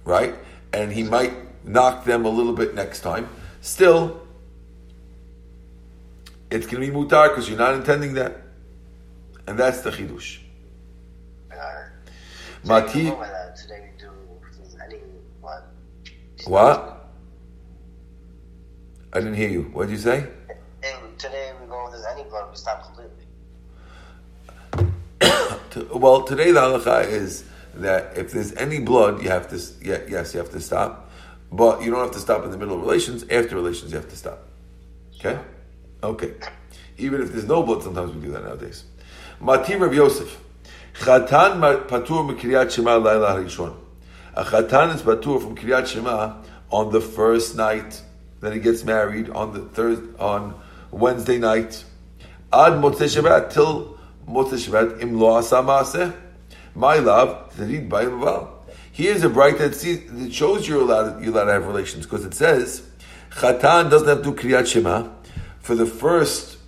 right, 0.04 0.34
and 0.72 0.92
he 0.92 1.02
might 1.02 1.34
knock 1.66 2.04
them 2.04 2.24
a 2.24 2.28
little 2.28 2.52
bit 2.52 2.74
next 2.74 3.00
time, 3.00 3.28
still 3.60 4.20
it's 6.50 6.66
going 6.66 6.84
to 6.84 6.90
be 6.90 6.96
mutar 6.96 7.28
because 7.28 7.48
you're 7.48 7.58
not 7.58 7.74
intending 7.74 8.14
that. 8.14 8.42
And 9.46 9.58
that's 9.58 9.80
the 9.80 9.90
chidush. 9.90 10.38
Uh, 11.52 11.56
Mati. 12.64 13.12
What? 16.46 17.10
I 19.12 19.18
didn't 19.18 19.34
hear 19.34 19.48
you. 19.48 19.62
What 19.72 19.88
did 19.88 19.92
you 19.92 19.98
say? 19.98 20.26
Today 21.18 21.52
we 21.60 21.66
go, 21.66 21.86
if 21.86 21.92
there's 21.92 22.06
any 22.06 22.24
blood, 22.30 22.48
we 22.50 22.56
stop 22.56 22.82
completely. 22.82 23.26
well, 25.98 26.22
today 26.22 26.50
the 26.50 26.60
halacha 26.60 27.06
is 27.06 27.44
that 27.74 28.16
if 28.16 28.32
there's 28.32 28.54
any 28.54 28.80
blood, 28.80 29.22
you 29.22 29.28
have 29.28 29.50
to, 29.50 29.60
yeah, 29.82 29.98
yes, 30.08 30.32
you 30.32 30.40
have 30.40 30.50
to 30.52 30.60
stop. 30.60 31.10
But 31.52 31.82
you 31.82 31.90
don't 31.90 32.00
have 32.00 32.12
to 32.12 32.20
stop 32.20 32.42
in 32.44 32.50
the 32.50 32.56
middle 32.56 32.74
of 32.76 32.80
relations. 32.80 33.24
After 33.24 33.54
relations, 33.56 33.92
you 33.92 33.98
have 33.98 34.08
to 34.08 34.16
stop. 34.16 34.48
Okay? 35.16 35.38
Okay. 36.02 36.34
Even 36.98 37.22
if 37.22 37.32
there's 37.32 37.46
no 37.46 37.62
blood, 37.62 37.82
sometimes 37.82 38.14
we 38.14 38.20
do 38.20 38.32
that 38.32 38.44
nowadays. 38.44 38.84
Matim 39.40 39.80
Rav 39.80 39.94
Yosef. 39.94 40.40
Chatan 40.94 41.86
patur 41.86 42.70
shema 42.70 42.96
laila 42.96 43.34
harishon. 43.34 43.74
A 44.34 44.44
chatan 44.44 44.94
is 44.94 45.02
patur 45.02 45.40
from 45.42 45.56
kriyat 45.56 45.86
shema 45.86 46.42
on 46.70 46.92
the 46.92 47.00
first 47.00 47.56
night 47.56 48.02
that 48.40 48.52
he 48.52 48.60
gets 48.60 48.84
married 48.84 49.30
on 49.30 49.52
the 49.52 49.60
third 49.60 50.18
on 50.18 50.60
Wednesday 50.90 51.38
night. 51.38 51.84
Ad 52.52 52.74
Motzei 52.74 53.08
Shabbat 53.08 53.52
till 53.52 53.98
Motzei 54.26 54.68
Shabbat 54.68 55.02
im 55.02 55.18
lo 55.18 55.36
asa. 55.36 56.14
My 56.74 56.96
love, 56.96 57.54
Tadid 57.56 57.88
Bayim 57.88 58.20
Val. 58.20 58.64
Here's 58.92 59.22
a 59.22 59.28
bright 59.28 59.58
that, 59.58 59.74
sees, 59.74 60.10
that 60.10 60.32
shows 60.32 60.66
you're 60.68 60.82
allowed, 60.82 61.22
you're 61.22 61.32
allowed 61.32 61.44
to 61.44 61.52
have 61.52 61.66
relations 61.66 62.06
because 62.06 62.24
it 62.24 62.34
says 62.34 62.86
Chatan 63.30 63.90
doesn't 63.90 64.08
have 64.08 64.22
to 64.22 64.34
do 64.34 64.64
Shema 64.64 65.08
for 65.60 65.74
the 65.74 65.86
first. 65.86 66.58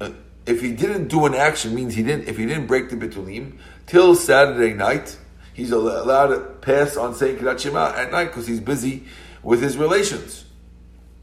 Uh, 0.00 0.10
if 0.46 0.60
he 0.60 0.72
didn't 0.72 1.08
do 1.08 1.26
an 1.26 1.34
action, 1.34 1.74
means 1.74 1.94
he 1.94 2.02
didn't. 2.02 2.28
If 2.28 2.36
he 2.36 2.46
didn't 2.46 2.66
break 2.66 2.90
the 2.90 2.96
bitulim 2.96 3.58
till 3.86 4.14
Saturday 4.14 4.74
night, 4.74 5.16
he's 5.54 5.70
allowed 5.70 6.28
to 6.28 6.40
pass 6.60 6.96
on 6.96 7.14
saying 7.14 7.36
Kriyat 7.36 7.60
Shema 7.60 7.92
at 7.96 8.10
night 8.10 8.26
because 8.26 8.46
he's 8.46 8.60
busy 8.60 9.04
with 9.42 9.62
his 9.62 9.76
relations. 9.76 10.44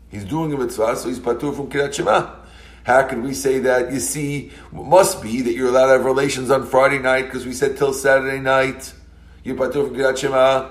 He's 0.09 0.23
doing 0.23 0.53
a 0.53 0.57
mitzvah, 0.57 0.95
so 0.95 1.09
he's 1.09 1.19
patur 1.19 1.55
from 1.55 1.69
Kriyat 1.69 1.93
Shema. 1.93 2.35
How 2.83 3.03
can 3.03 3.21
we 3.21 3.33
say 3.33 3.59
that? 3.59 3.91
You 3.91 3.99
see, 3.99 4.53
must 4.71 5.21
be 5.21 5.41
that 5.41 5.53
you're 5.53 5.67
allowed 5.67 5.87
to 5.87 5.93
have 5.93 6.05
relations 6.05 6.49
on 6.49 6.65
Friday 6.65 6.99
night 6.99 7.23
because 7.23 7.45
we 7.45 7.51
said 7.51 7.75
till 7.75 7.91
Saturday 7.91 8.39
night. 8.39 8.93
You're 9.43 9.57
patur 9.57 9.87
from 9.87 9.95
Kriyat 9.95 10.17
Shema. 10.17 10.69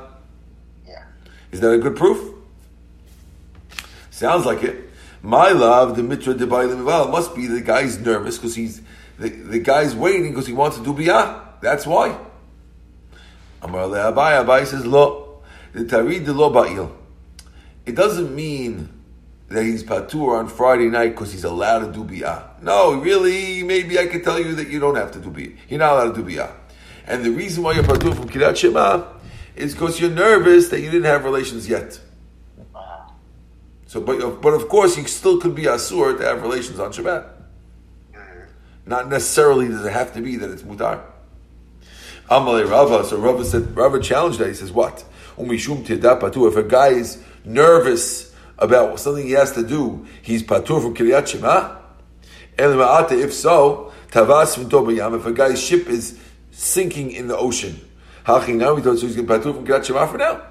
Yeah. 0.87 1.05
Is 1.53 1.61
that 1.61 1.71
a 1.71 1.79
good 1.79 1.95
proof? 1.95 2.35
Sounds 4.11 4.47
like 4.47 4.63
it. 4.63 4.86
My 5.27 5.51
love, 5.51 5.97
the 5.97 6.05
mitra 6.05 6.35
de 6.35 6.47
must 6.47 7.35
be 7.35 7.49
the 7.49 7.61
guy's 7.61 7.99
nervous 7.99 8.39
because 8.39 8.55
he's 8.55 8.81
the, 9.19 9.29
the 9.29 9.59
guy's 9.59 9.93
waiting 9.93 10.31
because 10.31 10.47
he 10.47 10.53
wants 10.53 10.79
to 10.79 10.85
do 10.85 10.93
biyah. 10.95 11.61
That's 11.61 11.85
why. 11.85 12.17
Amar 13.61 13.89
le 13.89 13.99
Abai, 13.99 14.45
Abai 14.45 14.65
says 14.65 14.87
lo. 14.87 15.43
The 15.73 15.81
tarid 15.81 16.29
lo 16.29 16.53
ba'il. 16.53 16.93
It 17.85 17.97
doesn't 17.97 18.33
mean 18.37 18.89
that 19.49 19.65
he's 19.65 19.83
patur 19.83 20.39
on 20.39 20.47
Friday 20.47 20.91
night 20.91 21.09
because 21.09 21.33
he's 21.33 21.43
allowed 21.43 21.81
to 21.81 21.93
do 21.93 22.05
biyah. 22.05 22.63
No, 22.63 22.95
really, 22.95 23.65
maybe 23.65 23.99
I 23.99 24.07
could 24.07 24.23
tell 24.23 24.39
you 24.39 24.55
that 24.55 24.69
you 24.69 24.79
don't 24.79 24.95
have 24.95 25.11
to 25.11 25.19
do 25.19 25.31
biyah. 25.31 25.57
You're 25.69 25.81
not 25.81 25.95
allowed 25.95 26.15
to 26.15 26.23
do 26.23 26.37
biyah. 26.37 26.53
And 27.09 27.25
the 27.25 27.33
reason 27.33 27.65
why 27.65 27.73
you're 27.73 27.83
patur 27.83 28.15
from 28.15 28.29
Kirat 28.29 28.55
Shema 28.55 29.03
is 29.57 29.73
because 29.73 30.01
you're 30.01 30.09
nervous 30.09 30.69
that 30.69 30.83
you 30.83 30.91
didn't 30.93 31.07
have 31.07 31.25
relations 31.25 31.69
yet. 31.69 31.99
So, 33.87 34.01
but, 34.01 34.43
but 34.43 34.53
of 34.53 34.69
course, 34.69 34.97
you 34.97 35.07
still 35.07 35.41
could 35.41 35.55
be 35.55 35.65
asur 35.65 36.19
to 36.19 36.25
have 36.25 36.43
relations 36.43 36.81
on 36.81 36.93
Shabbat. 36.93 37.29
mhm. 38.13 38.47
Not 38.85 39.09
necessarily 39.09 39.69
does 39.69 39.85
it 39.85 39.93
have 39.93 40.13
to 40.15 40.21
be 40.21 40.37
that 40.37 40.51
it's 40.51 40.63
mutar. 40.63 41.03
Amalei 42.29 42.69
Rava, 42.69 43.05
so 43.05 43.19
Rava 43.19 43.45
said, 43.45 43.77
Rava 43.77 44.01
challenged 44.01 44.41
that. 44.41 44.49
He 44.49 44.55
says, 44.55 44.73
what? 44.73 45.05
Umishum 45.39 45.85
patur. 45.87 46.49
If 46.49 46.57
a 46.57 46.65
guy 46.65 46.89
is 46.89 47.23
nervous 47.45 48.35
about 48.59 48.99
something 48.99 49.25
he 49.25 49.33
has 49.33 49.53
to 49.53 49.63
do, 49.63 50.07
he's 50.23 50.43
patur 50.43 50.83
from 50.83 50.95
Kiryat 50.95 51.29
Shema? 51.29 51.77
If 52.59 53.33
so, 53.33 53.93
tavas 54.11 54.57
b'yam. 54.57 55.17
If 55.17 55.27
a 55.27 55.33
guy's 55.33 55.63
ship 55.63 55.89
is 55.89 56.19
sinking 56.51 57.13
in 57.13 57.29
the 57.29 57.37
ocean, 57.37 57.81
hachi 58.25 58.57
now 58.57 58.75
we 58.75 58.83
thought 58.83 58.99
so 58.99 59.07
he's 59.07 59.15
going 59.15 59.29
to 59.29 59.35
patur 59.35 59.55
from 59.55 59.65
Kiryat 59.65 59.85
Shema 59.85 60.07
for 60.07 60.19
now. 60.19 60.43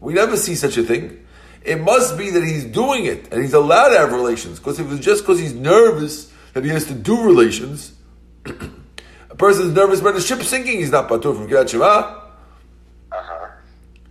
We 0.00 0.14
never 0.14 0.38
see 0.38 0.54
such 0.54 0.78
a 0.78 0.82
thing. 0.82 1.21
It 1.64 1.80
must 1.80 2.18
be 2.18 2.30
that 2.30 2.42
he's 2.42 2.64
doing 2.64 3.04
it 3.04 3.32
and 3.32 3.40
he's 3.40 3.54
allowed 3.54 3.90
to 3.90 3.98
have 3.98 4.12
relations. 4.12 4.58
Because 4.58 4.80
if 4.80 4.90
it's 4.90 5.04
just 5.04 5.22
because 5.22 5.38
he's 5.38 5.54
nervous 5.54 6.32
that 6.54 6.64
he 6.64 6.70
has 6.70 6.86
to 6.86 6.94
do 6.94 7.22
relations, 7.22 7.92
a 8.46 9.36
person 9.36 9.66
is 9.66 9.72
nervous 9.72 10.00
about 10.00 10.14
the 10.14 10.20
ship 10.20 10.42
sinking, 10.42 10.78
he's 10.80 10.90
not 10.90 11.08
patur 11.08 11.36
from 11.36 11.48
Kiryat 11.48 11.68
Shema. 11.68 11.84
Uh-huh. 11.84 13.48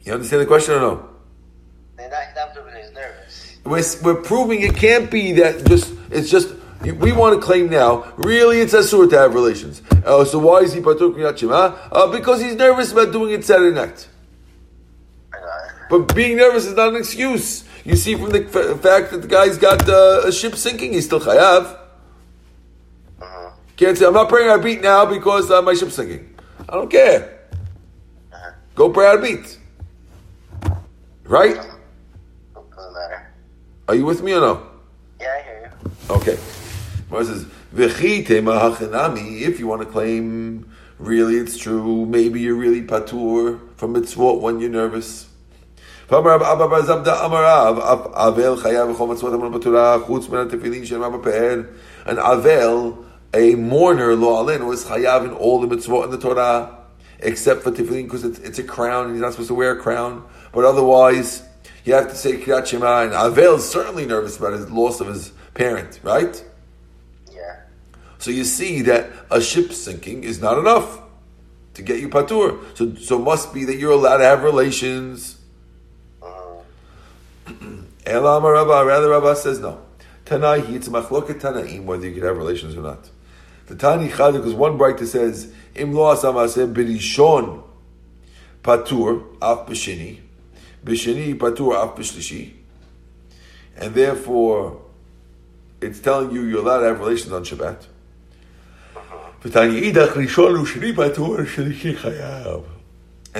You 0.03 0.13
understand 0.13 0.41
the 0.41 0.45
question 0.45 0.75
or 0.75 0.79
no? 0.79 1.09
Then 1.97 2.09
that, 2.09 2.33
that 2.35 2.55
nervous. 2.93 3.57
We're, 3.65 4.13
we're 4.15 4.21
proving 4.21 4.61
it 4.61 4.75
can't 4.75 5.11
be 5.11 5.33
that 5.33 5.65
just, 5.65 5.93
it's 6.09 6.29
just, 6.29 6.55
we 6.81 7.11
want 7.11 7.39
to 7.39 7.45
claim 7.45 7.69
now, 7.69 8.11
really 8.15 8.59
it's 8.59 8.73
asur 8.73 9.09
to 9.09 9.17
have 9.17 9.33
relations. 9.33 9.81
Oh, 10.05 10.23
so 10.23 10.39
why 10.39 10.59
is 10.59 10.73
he 10.73 10.79
patur 10.79 11.11
from 11.11 11.15
Kiryat 11.15 11.37
Shema? 11.37 11.77
Uh, 11.91 12.11
because 12.11 12.41
he's 12.41 12.55
nervous 12.55 12.93
about 12.93 13.11
doing 13.11 13.33
it 13.33 13.43
Saturday 13.43 13.75
night. 13.75 14.07
I 15.91 15.97
got 15.97 16.03
it. 16.03 16.07
But 16.07 16.15
being 16.15 16.37
nervous 16.37 16.65
is 16.65 16.75
not 16.75 16.89
an 16.89 16.95
excuse. 16.95 17.63
You 17.83 17.95
see 17.95 18.15
from 18.15 18.29
the 18.29 18.43
f- 18.45 18.81
fact 18.81 19.11
that 19.11 19.21
the 19.21 19.27
guy's 19.27 19.57
got 19.57 19.89
uh, 19.89 20.21
a 20.25 20.31
ship 20.31 20.55
sinking, 20.55 20.93
he's 20.93 21.05
still 21.05 21.19
chayav. 21.19 21.77
Mhm. 23.19 23.53
Can't 23.77 23.97
say, 23.97 24.05
I'm 24.05 24.13
not 24.13 24.29
praying 24.29 24.49
our 24.49 24.59
beat 24.59 24.81
now 24.81 25.05
because 25.05 25.51
uh, 25.51 25.61
my 25.61 25.73
ship's 25.73 25.95
sinking. 25.95 26.35
I 26.69 26.73
don't 26.75 26.89
care. 26.89 27.39
Uh-huh. 28.31 28.51
Go 28.75 28.89
pray 28.89 29.07
our 29.07 29.17
beat. 29.17 29.57
Right? 31.23 31.55
Matter. 32.93 33.31
Are 33.87 33.95
you 33.95 34.05
with 34.05 34.21
me 34.21 34.33
or 34.33 34.41
no? 34.41 34.67
Yeah, 35.19 35.27
I 35.39 35.41
hear 35.43 35.73
you. 35.85 35.91
Okay. 36.09 36.37
Gemara 37.09 37.25
says, 37.25 37.45
"V'chi 37.73 38.25
tema. 38.25 38.75
If 39.17 39.59
you 39.59 39.67
want 39.67 39.81
to 39.81 39.87
claim, 39.87 40.69
really, 40.99 41.37
it's 41.37 41.57
true. 41.57 42.05
Maybe 42.05 42.41
you're 42.41 42.55
really 42.55 42.81
patur 42.81 43.59
from 43.77 43.93
mitzvot 43.93 44.41
when 44.41 44.59
you're 44.59 44.69
nervous. 44.69 45.30
V'amar 46.11 46.41
Abba 46.41 46.67
Bar 46.67 46.81
Zabda 46.81 47.23
Amar 47.25 47.43
Rav, 47.43 47.79
Av- 47.79 48.35
Avel 48.35 48.57
chayav 48.57 48.93
v'chol 48.93 49.15
mitzvot 49.15 49.33
amar 49.33 49.49
b'torah 49.49 50.05
chutz 50.05 50.29
min 50.29 50.49
tefillin 50.49 50.85
she'emar 50.85 51.09
b'pe'er. 51.09 51.73
An 52.05 52.17
Avel, 52.17 53.05
a 53.33 53.55
mourner, 53.55 54.13
lo 54.19 54.43
alen, 54.43 54.67
was 54.67 54.83
chayav 54.83 55.23
in 55.23 55.31
all 55.31 55.61
the 55.61 55.73
mitzvot 55.73 56.03
in 56.03 56.11
the 56.11 56.17
Torah, 56.17 56.79
except 57.19 57.63
for 57.63 57.71
tefillin 57.71 58.03
because 58.03 58.25
it's, 58.25 58.39
it's 58.39 58.59
a 58.59 58.63
crown 58.63 59.05
and 59.05 59.13
he's 59.13 59.21
not 59.21 59.31
supposed 59.31 59.47
to 59.47 59.53
wear 59.53 59.71
a 59.71 59.79
crown. 59.79 60.27
But 60.51 60.65
otherwise, 60.65 61.43
you 61.85 61.93
have 61.93 62.09
to 62.09 62.15
say 62.15 62.33
Kriyat 62.33 62.65
Shema. 62.65 63.03
And 63.03 63.13
Avel 63.13 63.55
is 63.55 63.69
certainly 63.69 64.05
nervous 64.05 64.37
about 64.37 64.51
his 64.51 64.69
loss 64.69 64.99
of 64.99 65.07
his 65.07 65.31
parent, 65.53 66.01
right? 66.03 66.43
Yeah. 67.33 67.61
So 68.17 68.31
you 68.31 68.43
see 68.43 68.81
that 68.81 69.09
a 69.29 69.39
ship 69.39 69.71
sinking 69.71 70.25
is 70.25 70.41
not 70.41 70.59
enough 70.59 70.99
to 71.75 71.81
get 71.81 72.01
you 72.01 72.09
patur. 72.09 72.59
So, 72.75 72.95
so 72.95 73.17
it 73.17 73.23
must 73.23 73.53
be 73.53 73.63
that 73.63 73.77
you're 73.77 73.93
allowed 73.93 74.17
to 74.17 74.25
have 74.25 74.43
relations. 74.43 75.37
Elam 78.05 78.45
Rabba, 78.45 78.85
rather 78.85 79.09
Rabba 79.09 79.35
says 79.35 79.59
no. 79.59 79.81
Tanai, 80.25 80.59
it's 80.73 80.87
machloket 80.87 81.39
Tanaim 81.41 81.85
whether 81.85 82.07
you 82.07 82.13
could 82.13 82.23
have 82.23 82.37
relations 82.37 82.75
or 82.75 82.81
not. 82.81 83.09
The 83.67 83.75
Tani 83.75 84.09
Chad, 84.09 84.33
because 84.33 84.53
one 84.53 84.77
brighter 84.77 85.05
says, 85.05 85.53
Im 85.75 85.93
lo 85.93 86.13
asamase 86.15 86.71
birishon 86.73 87.63
patur 88.63 89.23
af 89.41 89.67
b'shini, 89.67 90.19
b'shini 90.83 91.35
patur 91.37 91.81
af 91.81 91.95
b'shlishi, 91.95 92.53
and 93.77 93.93
therefore 93.93 94.81
it's 95.81 95.99
telling 95.99 96.31
you 96.31 96.43
you're 96.43 96.59
allowed 96.59 96.81
to 96.81 96.85
have 96.87 96.99
relations 96.99 97.31
on 97.33 97.43
Shabbat. 97.43 97.85
And 99.43 99.53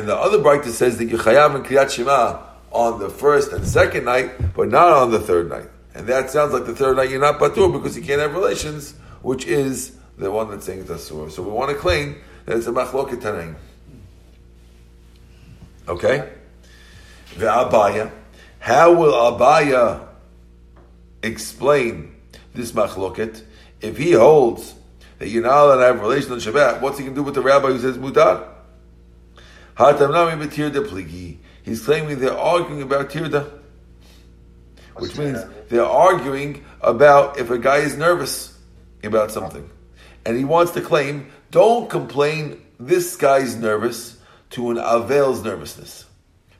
the 0.08 0.16
other 0.16 0.42
brighter 0.42 0.72
says 0.72 0.98
that 0.98 1.06
you're 1.06 1.20
chayav 1.20 1.56
in 1.56 1.64
Kriyat 1.64 1.92
Shema 1.92 2.51
on 2.72 3.00
the 3.00 3.10
first 3.10 3.52
and 3.52 3.68
second 3.68 4.06
night, 4.06 4.54
but 4.54 4.70
not 4.70 4.90
on 4.90 5.12
the 5.12 5.20
third 5.20 5.50
night. 5.50 5.70
And 5.94 6.08
that 6.08 6.30
sounds 6.30 6.54
like 6.54 6.66
the 6.66 6.76
third 6.76 6.98
night 6.98 7.10
you're 7.10 7.20
not 7.20 7.40
patur 7.40 7.72
because 7.72 7.98
you 7.98 8.04
can't 8.04 8.22
have 8.22 8.34
relations, 8.34 8.94
which 9.22 9.46
is 9.46 9.98
the 10.18 10.32
one 10.32 10.50
that's 10.50 10.66
saying 10.66 10.82
it's 10.82 10.90
asur. 10.90 11.30
So 11.30 11.44
we 11.44 11.52
want 11.52 11.72
to 11.72 11.78
claim 11.78 12.22
that 12.46 12.58
it's 12.58 12.68
a 12.68 12.72
machloket 12.72 13.22
tanaim. 13.22 13.56
Okay? 15.88 16.30
The 17.38 17.46
Abaya. 17.46 18.12
How 18.60 18.94
will 18.94 19.14
Abaya 19.14 20.08
explain 21.24 22.16
this 22.54 22.72
machloket 22.72 23.44
if 23.82 23.98
he 23.98 24.14
holds 24.14 24.76
that 25.20 25.30
you're 25.30 25.44
not 25.44 25.66
allowed 25.66 25.78
to 25.78 25.86
have 25.86 26.00
relations 26.02 26.32
on 26.32 26.40
Shabbat? 26.40 26.82
What's 26.82 26.98
he 26.98 27.04
going 27.04 27.16
to 27.16 27.20
do 27.22 27.24
with 27.24 27.36
the 27.36 27.42
rabbi 27.42 27.68
who 27.68 27.80
says 27.80 27.98
mutar? 27.98 28.48
Pligi. 29.76 31.38
He's 31.64 31.84
claiming 31.84 32.20
they're 32.20 32.38
arguing 32.38 32.82
about 32.82 33.10
tirda, 33.10 33.52
which 34.96 35.18
means 35.18 35.40
they're 35.70 35.86
arguing 35.86 36.66
about 36.82 37.38
if 37.38 37.50
a 37.50 37.58
guy 37.58 37.78
is 37.78 37.98
nervous 37.98 38.58
about 39.04 39.32
something, 39.32 39.70
and 40.26 40.38
he 40.38 40.44
wants 40.44 40.72
to 40.74 40.82
claim, 40.82 41.32
don't 41.52 41.90
complain. 41.90 42.62
This 42.80 43.16
guy's 43.16 43.56
nervous 43.56 44.18
to 44.52 44.72
an 44.72 44.78
avel's 44.78 45.44
nervousness. 45.44 46.06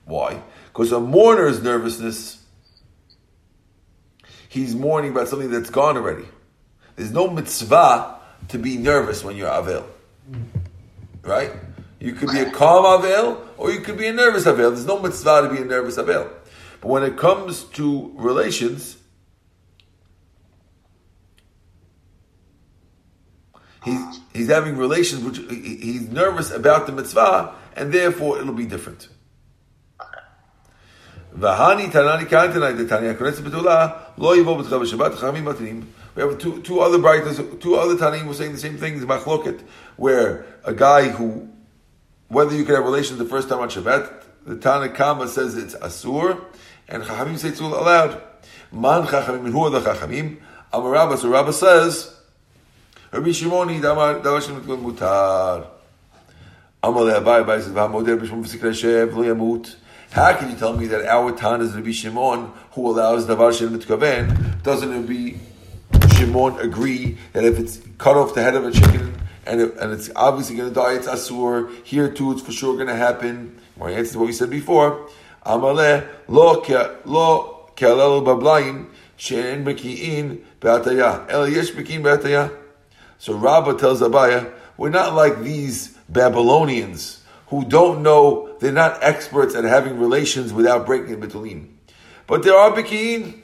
Why? 0.06 0.42
Because 0.68 0.92
a 0.92 1.00
mourner's 1.00 1.62
nervousness, 1.62 2.44
he's 4.50 4.76
mourning 4.76 5.12
about 5.12 5.28
something 5.28 5.50
that's 5.50 5.70
gone 5.70 5.98
already. 5.98 6.26
There's 6.96 7.12
no 7.12 7.30
mitzvah 7.30 8.20
to 8.50 8.58
be 8.58 8.78
nervous 8.78 9.24
when 9.24 9.36
you're 9.36 9.50
avel. 9.50 9.86
Mm. 10.30 10.44
Right? 11.24 11.52
You 12.02 12.14
could 12.14 12.32
be 12.32 12.40
a 12.40 12.50
calm 12.50 12.84
avel 12.84 13.48
or 13.58 13.72
you 13.72 13.82
could 13.82 13.96
be 13.96 14.08
a 14.08 14.14
nervous 14.14 14.46
avel. 14.46 14.74
There's 14.74 14.88
no 14.88 15.00
mitzvah 15.00 15.44
to 15.44 15.54
be 15.54 15.62
a 15.62 15.66
nervous 15.66 15.98
avel. 15.98 16.32
But 16.82 16.88
when 16.88 17.04
it 17.04 17.16
comes 17.16 17.66
to 17.66 18.12
relations, 18.16 18.98
he's, 23.86 24.20
he's 24.34 24.48
having 24.48 24.78
relations 24.78 25.24
which 25.24 25.38
he's 25.48 26.10
nervous 26.10 26.50
about 26.50 26.88
the 26.88 26.92
mitzvah 26.92 27.54
and 27.76 27.94
therefore 27.94 28.40
it'll 28.40 28.54
be 28.54 28.66
different. 28.66 29.08
We 31.34 31.48
have 31.48 31.88
two, 36.40 36.62
two 36.62 36.82
other 36.82 36.98
brighters, 36.98 37.40
two 37.60 37.76
other 37.76 37.96
tanim 37.96 38.26
were 38.26 38.34
saying 38.34 38.54
the 38.54 38.58
same 38.58 38.78
thing 38.78 39.00
machloket, 39.00 39.62
where 39.96 40.46
a 40.66 40.74
guy 40.74 41.08
who, 41.08 41.48
whether 42.32 42.56
you 42.56 42.64
can 42.64 42.76
have 42.76 42.86
relations 42.86 43.20
the 43.20 43.26
first 43.26 43.50
time 43.50 43.60
on 43.60 43.70
Shabbat, 43.70 44.24
the 44.46 44.56
Tana 44.56 44.88
Kama 44.88 45.28
says 45.28 45.58
it's 45.58 45.76
asur, 45.76 46.42
and 46.88 47.04
Chachamim 47.04 47.38
say 47.38 47.50
it's 47.50 47.60
allowed. 47.60 48.22
Man 48.72 49.06
Chachamim, 49.06 49.52
who 49.52 49.66
are 49.66 49.70
the 49.70 49.82
Chachamim? 49.82 50.40
Amar 50.72 50.92
Rabba, 50.92 51.18
so 51.18 51.28
Rabba 51.28 51.52
says, 51.52 52.16
Rabbi 53.12 53.28
Shimoni, 53.28 53.82
Davashim 53.82 54.62
Mutar. 54.62 55.68
Amar 56.82 57.04
Le'abai, 57.04 57.44
Abai 57.44 57.62
says, 57.62 57.74
V'hamodeh 57.74 58.18
b'shmum 58.18 58.46
v'sikra 58.46 58.72
shev, 58.72 59.14
lo 59.14 59.24
yamut. 59.24 59.76
How 60.12 60.34
can 60.38 60.52
you 60.52 60.56
tell 60.56 60.74
me 60.74 60.88
that 60.88 61.06
our 61.06 61.34
Tan 61.34 61.60
is 61.60 61.76
Rabbi 61.76 61.92
Shimon, 61.92 62.54
who 62.72 62.90
allows 62.90 63.26
Davar 63.26 63.58
Shem 63.58 63.78
Mitkaven? 63.78 64.64
Doesn't 64.64 64.90
Rabbi 64.90 65.38
Shimon 66.16 66.62
agree 66.62 67.18
that 67.34 67.44
if 67.44 67.60
it's 67.60 67.82
cut 67.98 68.16
off 68.16 68.34
the 68.34 68.42
head 68.42 68.56
of 68.56 68.66
a 68.66 68.72
chicken 68.72 69.11
and, 69.46 69.62
it, 69.62 69.76
and 69.78 69.92
it's 69.92 70.10
obviously 70.16 70.56
going 70.56 70.70
to 70.70 70.76
die, 70.76 70.94
it's 70.94 71.08
Asur. 71.08 71.74
Here 71.84 72.10
too, 72.10 72.32
it's 72.32 72.42
for 72.42 72.52
sure 72.52 72.76
going 72.76 72.88
to 72.88 72.96
happen. 72.96 73.60
My 73.78 73.92
answer 73.92 74.12
is 74.12 74.18
what 74.18 74.28
we 74.28 74.34
said 74.34 74.50
before. 74.50 75.10
Amaleh 75.46 76.08
lo 76.28 76.64
lo 77.06 77.72
ke'alelu 77.76 78.24
bablayim 78.24 78.88
she'en 79.18 79.64
beki'in 79.66 80.44
be'ataya. 80.60 81.30
El 81.30 81.50
yesh 81.50 81.72
beki'in 81.72 82.04
be'ataya. 82.04 82.56
So 83.18 83.36
Rabbah 83.36 83.78
tells 83.78 84.02
Abaye, 84.02 84.52
we're 84.78 84.90
not 84.90 85.14
like 85.14 85.42
these 85.42 85.90
Babylonians 86.10 87.24
who 87.48 87.66
don't 87.66 88.02
know, 88.02 88.56
they're 88.60 88.72
not 88.72 88.98
experts 89.04 89.56
at 89.56 89.64
having 89.64 90.00
relations 90.00 90.54
without 90.54 90.86
breaking 90.86 91.20
the 91.20 91.28
betulim. 91.28 91.68
But 92.26 92.44
there 92.44 92.56
are 92.56 92.72
beki'in. 92.72 93.42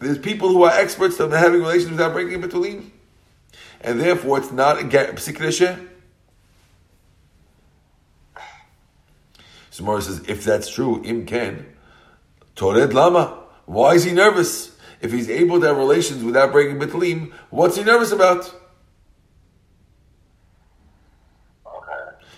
There's 0.00 0.18
people 0.18 0.48
who 0.48 0.64
are 0.64 0.72
experts 0.72 1.20
at 1.20 1.30
having 1.30 1.60
relations 1.60 1.90
without 1.90 2.12
breaking 2.12 2.42
betulim. 2.42 2.90
And 3.84 4.00
therefore 4.00 4.38
it's 4.38 4.50
not 4.50 4.80
a 4.80 4.84
psik 4.84 5.36
reisha. 5.36 5.88
So 9.70 9.84
Mara 9.84 10.00
says, 10.00 10.24
if 10.26 10.42
that's 10.44 10.68
true, 10.70 11.02
im 11.04 11.26
ken, 11.26 11.66
tored 12.54 12.94
lama. 12.94 13.42
Why 13.66 13.94
is 13.94 14.04
he 14.04 14.12
nervous? 14.12 14.74
If 15.00 15.12
he's 15.12 15.28
able 15.28 15.60
to 15.60 15.66
have 15.66 15.76
relations 15.76 16.24
without 16.24 16.50
breaking 16.50 16.78
betulim, 16.78 17.32
what's 17.50 17.76
he 17.76 17.84
nervous 17.84 18.10
about? 18.10 18.52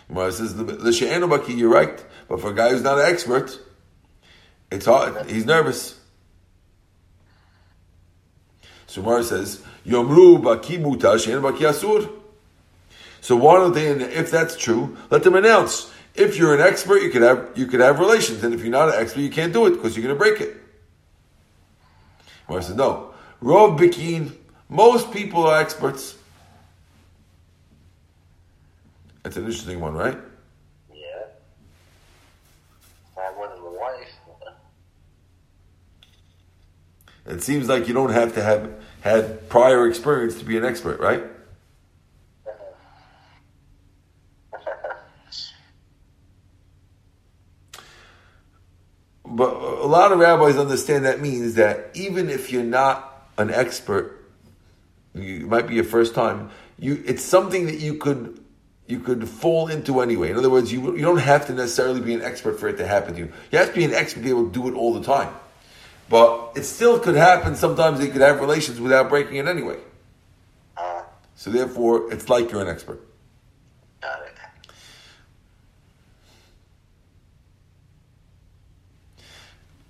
Gemara 0.09 0.32
says 0.32 0.56
the 0.56 0.92
she'enu 0.92 1.26
baki. 1.26 1.56
You're 1.56 1.68
right, 1.68 2.04
but 2.28 2.40
for 2.40 2.50
a 2.50 2.54
guy 2.54 2.70
who's 2.70 2.82
not 2.82 2.98
an 2.98 3.06
expert, 3.06 3.59
it's 4.70 4.87
hard. 4.87 5.28
He's 5.28 5.44
nervous. 5.44 6.00
So 8.87 9.03
Gemara 9.03 9.25
says 9.25 9.62
yomru 9.85 10.40
baki 10.40 10.81
muta 10.81 11.18
she'enu 11.18 11.40
baki 11.40 11.61
asur. 11.61 12.11
So 13.20 13.37
why 13.37 13.55
don't 13.55 13.72
they? 13.75 13.88
If 13.88 14.31
that's 14.31 14.57
true, 14.57 14.96
let 15.11 15.22
them 15.25 15.35
announce. 15.35 15.92
If 16.14 16.38
you're 16.38 16.55
an 16.55 16.61
expert, 16.61 17.03
you 17.03 17.11
could 17.11 17.22
have 17.22 17.51
you 17.57 17.66
could 17.66 17.81
have 17.81 17.99
relations, 17.99 18.42
and 18.44 18.55
if 18.55 18.62
you're 18.62 18.70
not 18.70 18.88
an 18.88 18.94
expert, 18.96 19.20
you 19.20 19.31
can't 19.31 19.53
do 19.53 19.66
it 19.66 19.72
because 19.72 19.96
you're 19.96 20.05
going 20.07 20.14
to 20.14 20.18
break 20.18 20.40
it. 20.40 20.57
Gemara 22.46 22.62
says 22.62 22.77
no. 22.77 23.12
Rov 23.42 23.79
bikin. 23.79 24.33
Most 24.68 25.12
people 25.12 25.46
are 25.46 25.61
experts. 25.61 26.16
That's 29.22 29.37
an 29.37 29.44
interesting 29.44 29.81
one, 29.81 29.94
right? 29.94 30.18
Yeah. 30.94 31.27
Not 33.16 33.35
more 33.37 33.49
than 33.49 33.62
the 33.62 33.70
wife. 33.70 34.09
It 37.26 37.42
seems 37.42 37.68
like 37.68 37.88
you 37.88 37.94
don't 37.94 38.12
have 38.12 38.34
to 38.34 38.42
have 38.42 38.70
had 39.00 39.48
prior 39.48 39.88
experience 39.88 40.38
to 40.38 40.44
be 40.44 40.56
an 40.56 40.64
expert, 40.64 41.00
right? 41.00 41.22
But 49.28 49.54
a 49.54 49.86
lot 49.86 50.12
of 50.12 50.20
rabbis 50.20 50.56
understand 50.56 51.04
that 51.04 51.20
means 51.20 51.54
that 51.54 51.90
even 51.94 52.30
if 52.30 52.52
you're 52.52 52.62
not 52.62 53.28
an 53.36 53.50
expert, 53.50 54.24
you 55.14 55.46
might 55.46 55.66
be 55.66 55.74
your 55.74 55.84
first 55.84 56.14
time. 56.14 56.50
You, 56.78 57.02
it's 57.04 57.24
something 57.24 57.66
that 57.66 57.80
you 57.80 57.94
could 57.94 58.40
you 58.86 59.00
could 59.00 59.28
fall 59.28 59.66
into 59.68 60.00
anyway. 60.00 60.30
In 60.30 60.36
other 60.36 60.48
words, 60.48 60.72
you, 60.72 60.96
you 60.96 61.02
don't 61.02 61.18
have 61.18 61.46
to 61.48 61.52
necessarily 61.52 62.00
be 62.00 62.14
an 62.14 62.22
expert 62.22 62.60
for 62.60 62.68
it 62.68 62.76
to 62.78 62.86
happen 62.86 63.14
to 63.14 63.18
you. 63.18 63.32
You 63.50 63.58
have 63.58 63.70
to 63.70 63.74
be 63.74 63.84
an 63.84 63.92
expert 63.92 64.20
to 64.20 64.24
be 64.24 64.30
able 64.30 64.46
to 64.46 64.52
do 64.52 64.68
it 64.68 64.74
all 64.74 64.94
the 64.94 65.02
time. 65.02 65.34
But 66.09 66.53
it 66.55 66.64
still 66.64 66.99
could 66.99 67.16
happen. 67.16 67.57
Sometimes 67.57 68.01
you 68.01 68.11
could 68.11 68.21
have 68.21 68.40
relations 68.40 68.81
without 68.81 69.09
breaking 69.09 69.37
it 69.37 69.47
anyway. 69.47 69.79
Uh, 70.77 71.03
So 71.35 71.51
therefore, 71.51 72.12
it's 72.12 72.29
like 72.29 72.51
you're 72.51 72.62
an 72.62 72.69
expert. 72.69 73.01
got 74.01 74.23
it. 74.23 74.37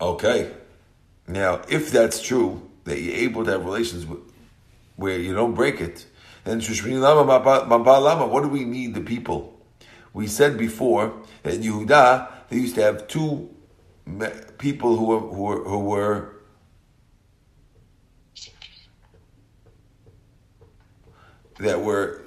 Okay. 0.01 0.53
Now, 1.27 1.63
if 1.69 1.91
that's 1.91 2.23
true, 2.23 2.63
that 2.85 3.01
you're 3.01 3.15
able 3.17 3.45
to 3.45 3.51
have 3.51 3.65
relations 3.65 4.07
with, 4.07 4.21
where 4.97 5.19
you 5.19 5.35
don't 5.35 5.55
break 5.55 5.81
it, 5.81 6.07
then 6.45 6.61
Lama 6.61 7.25
Mamba 7.25 7.91
Lama, 7.99 8.27
what 8.27 8.43
do 8.43 8.49
we 8.49 8.65
need 8.65 8.95
the 8.95 9.01
people? 9.01 9.59
We 10.13 10.29
said 10.29 10.57
before 10.57 11.13
that 11.43 11.55
in 11.55 11.63
Yehuda, 11.63 12.29
they 12.49 12.57
used 12.57 12.77
to 12.77 12.83
have 12.83 13.09
two 13.09 13.51
people 14.59 14.97
who 14.97 15.05
were, 15.07 15.21
who 15.21 15.43
were, 15.43 15.65
who 15.65 15.79
were 15.81 16.33
that 21.59 21.81
were 21.81 22.23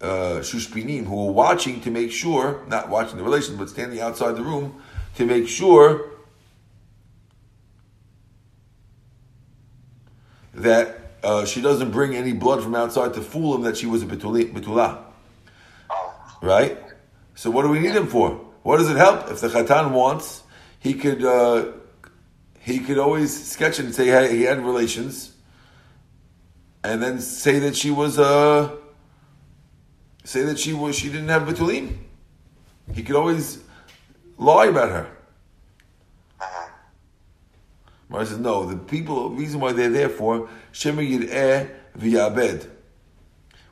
uh, 0.00 0.40
Shushpinim, 0.40 1.04
who 1.04 1.26
were 1.26 1.32
watching 1.32 1.80
to 1.82 1.90
make 1.90 2.10
sure, 2.10 2.62
not 2.68 2.88
watching 2.88 3.16
the 3.16 3.22
relation, 3.22 3.56
but 3.56 3.70
standing 3.70 4.00
outside 4.00 4.36
the 4.36 4.42
room 4.42 4.82
to 5.16 5.24
make 5.24 5.48
sure 5.48 6.10
that 10.54 11.00
uh, 11.22 11.44
she 11.44 11.60
doesn't 11.60 11.90
bring 11.90 12.14
any 12.14 12.32
blood 12.32 12.62
from 12.62 12.74
outside 12.74 13.14
to 13.14 13.20
fool 13.20 13.54
him 13.54 13.62
that 13.62 13.76
she 13.76 13.86
was 13.86 14.02
a 14.02 14.06
betulah. 14.06 15.02
Oh, 15.90 16.14
Right? 16.42 16.78
So 17.34 17.50
what 17.50 17.62
do 17.62 17.68
we 17.68 17.78
need 17.78 17.94
him 17.94 18.06
for? 18.06 18.30
What 18.62 18.78
does 18.78 18.90
it 18.90 18.96
help? 18.96 19.30
If 19.30 19.40
the 19.40 19.48
chatan 19.48 19.92
wants, 19.92 20.42
he 20.86 20.94
could 20.94 21.24
uh, 21.24 21.72
he 22.60 22.78
could 22.78 22.96
always 22.96 23.50
sketch 23.50 23.80
it 23.80 23.86
and 23.86 23.94
say 23.94 24.06
hey, 24.06 24.36
he 24.36 24.42
had 24.42 24.64
relations, 24.64 25.34
and 26.84 27.02
then 27.02 27.18
say 27.18 27.58
that 27.58 27.74
she 27.74 27.90
was 27.90 28.20
uh, 28.20 28.70
say 30.22 30.42
that 30.42 30.60
she 30.60 30.72
was 30.72 30.94
she 30.94 31.08
didn't 31.08 31.28
have 31.28 31.42
betulim. 31.42 31.96
He 32.94 33.02
could 33.02 33.16
always 33.16 33.64
lie 34.38 34.66
about 34.66 34.90
her. 34.90 35.08
uh-huh. 36.40 36.70
Mara 38.08 38.24
says, 38.24 38.38
no, 38.38 38.64
the 38.64 38.76
people, 38.76 39.30
the 39.30 39.34
reason 39.34 39.58
why 39.58 39.72
they're 39.72 39.90
there 39.90 40.08
for, 40.08 40.48
Shema 40.70 41.02
Yir'eh 41.02 41.68
v'yabed. 41.98 42.68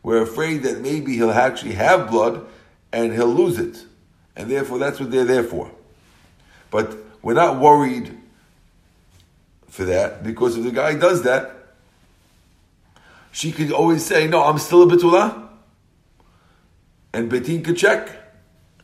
We're 0.02 0.22
afraid 0.22 0.64
that 0.64 0.80
maybe 0.80 1.14
he'll 1.14 1.30
actually 1.30 1.74
have 1.74 2.10
blood 2.10 2.44
and 2.92 3.12
he'll 3.12 3.32
lose 3.32 3.58
it. 3.58 3.84
And 4.34 4.50
therefore, 4.50 4.80
that's 4.80 4.98
what 4.98 5.12
they're 5.12 5.24
there 5.24 5.44
for. 5.44 5.70
But 6.72 7.03
we're 7.24 7.34
not 7.34 7.58
worried 7.58 8.16
for 9.66 9.84
that, 9.86 10.22
because 10.22 10.56
if 10.56 10.62
the 10.62 10.70
guy 10.70 10.94
does 10.94 11.22
that, 11.22 11.50
she 13.32 13.50
could 13.50 13.72
always 13.72 14.04
say, 14.06 14.28
no, 14.28 14.44
I'm 14.44 14.58
still 14.58 14.82
a 14.82 14.86
Betula. 14.86 15.48
And 17.12 17.30
Betin 17.30 17.64
could 17.64 17.76
check. 17.76 18.08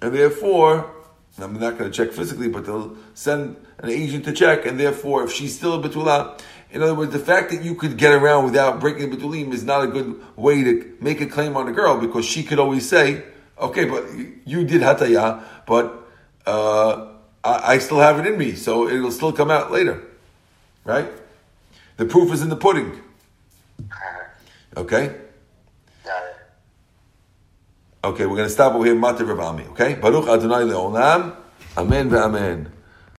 And 0.03 0.13
therefore, 0.15 0.91
I'm 1.39 1.59
not 1.61 1.79
going 1.79 1.91
to 1.91 1.97
check 1.97 2.13
physically, 2.13 2.49
but 2.49 2.65
they'll 2.65 2.97
send 3.15 3.57
an 3.79 3.91
agent 3.91 4.25
to 4.25 4.33
check, 4.33 4.67
and 4.67 4.79
therefore, 4.79 5.25
if 5.25 5.33
she's 5.33 5.57
still 5.57 5.83
a 5.83 5.89
betula, 5.89 6.39
in 6.71 6.83
other 6.83 6.95
words, 6.95 7.13
the 7.13 7.19
fact 7.19 7.51
that 7.51 7.63
you 7.63 7.75
could 7.75 7.97
get 7.97 8.13
around 8.13 8.45
without 8.45 8.79
breaking 8.81 9.11
the 9.11 9.17
betulim 9.17 9.53
is 9.53 9.65
not 9.65 9.85
a 9.85 9.87
good 9.87 10.21
way 10.37 10.63
to 10.63 10.97
make 11.01 11.21
a 11.21 11.27
claim 11.27 11.57
on 11.57 11.67
the 11.67 11.73
girl 11.73 11.99
because 11.99 12.25
she 12.25 12.43
could 12.43 12.59
always 12.59 12.89
say, 12.89 13.25
"Okay, 13.59 13.87
but 13.87 14.05
you 14.45 14.65
did 14.65 14.83
hataya, 14.83 15.43
but 15.67 16.09
uh, 16.47 17.10
I, 17.43 17.75
I 17.75 17.79
still 17.79 18.01
have 18.01 18.19
it 18.19 18.27
in 18.27 18.39
me, 18.39 18.55
so 18.55 18.89
it'll 18.89 19.11
still 19.11 19.33
come 19.33 19.51
out 19.51 19.71
later, 19.71 20.03
right? 20.85 21.09
The 21.97 22.05
proof 22.05 22.33
is 22.33 22.43
in 22.43 22.49
the 22.49 22.57
pudding." 22.57 23.01
Uh-huh. 23.79 24.81
Okay. 24.83 25.17
Okay, 28.03 28.25
we're 28.25 28.37
going 28.37 28.49
to 28.49 28.53
stop 28.53 28.75
over 28.75 28.87
here. 28.87 28.95
Matir 28.95 29.29
Rav 29.29 29.41
Ami. 29.41 29.65
Okay, 29.65 29.95
Baruch 29.95 30.27
Adonai 30.27 30.65
Leolam. 30.65 31.37
Amen 31.77 32.09
ve'amen. 32.09 32.71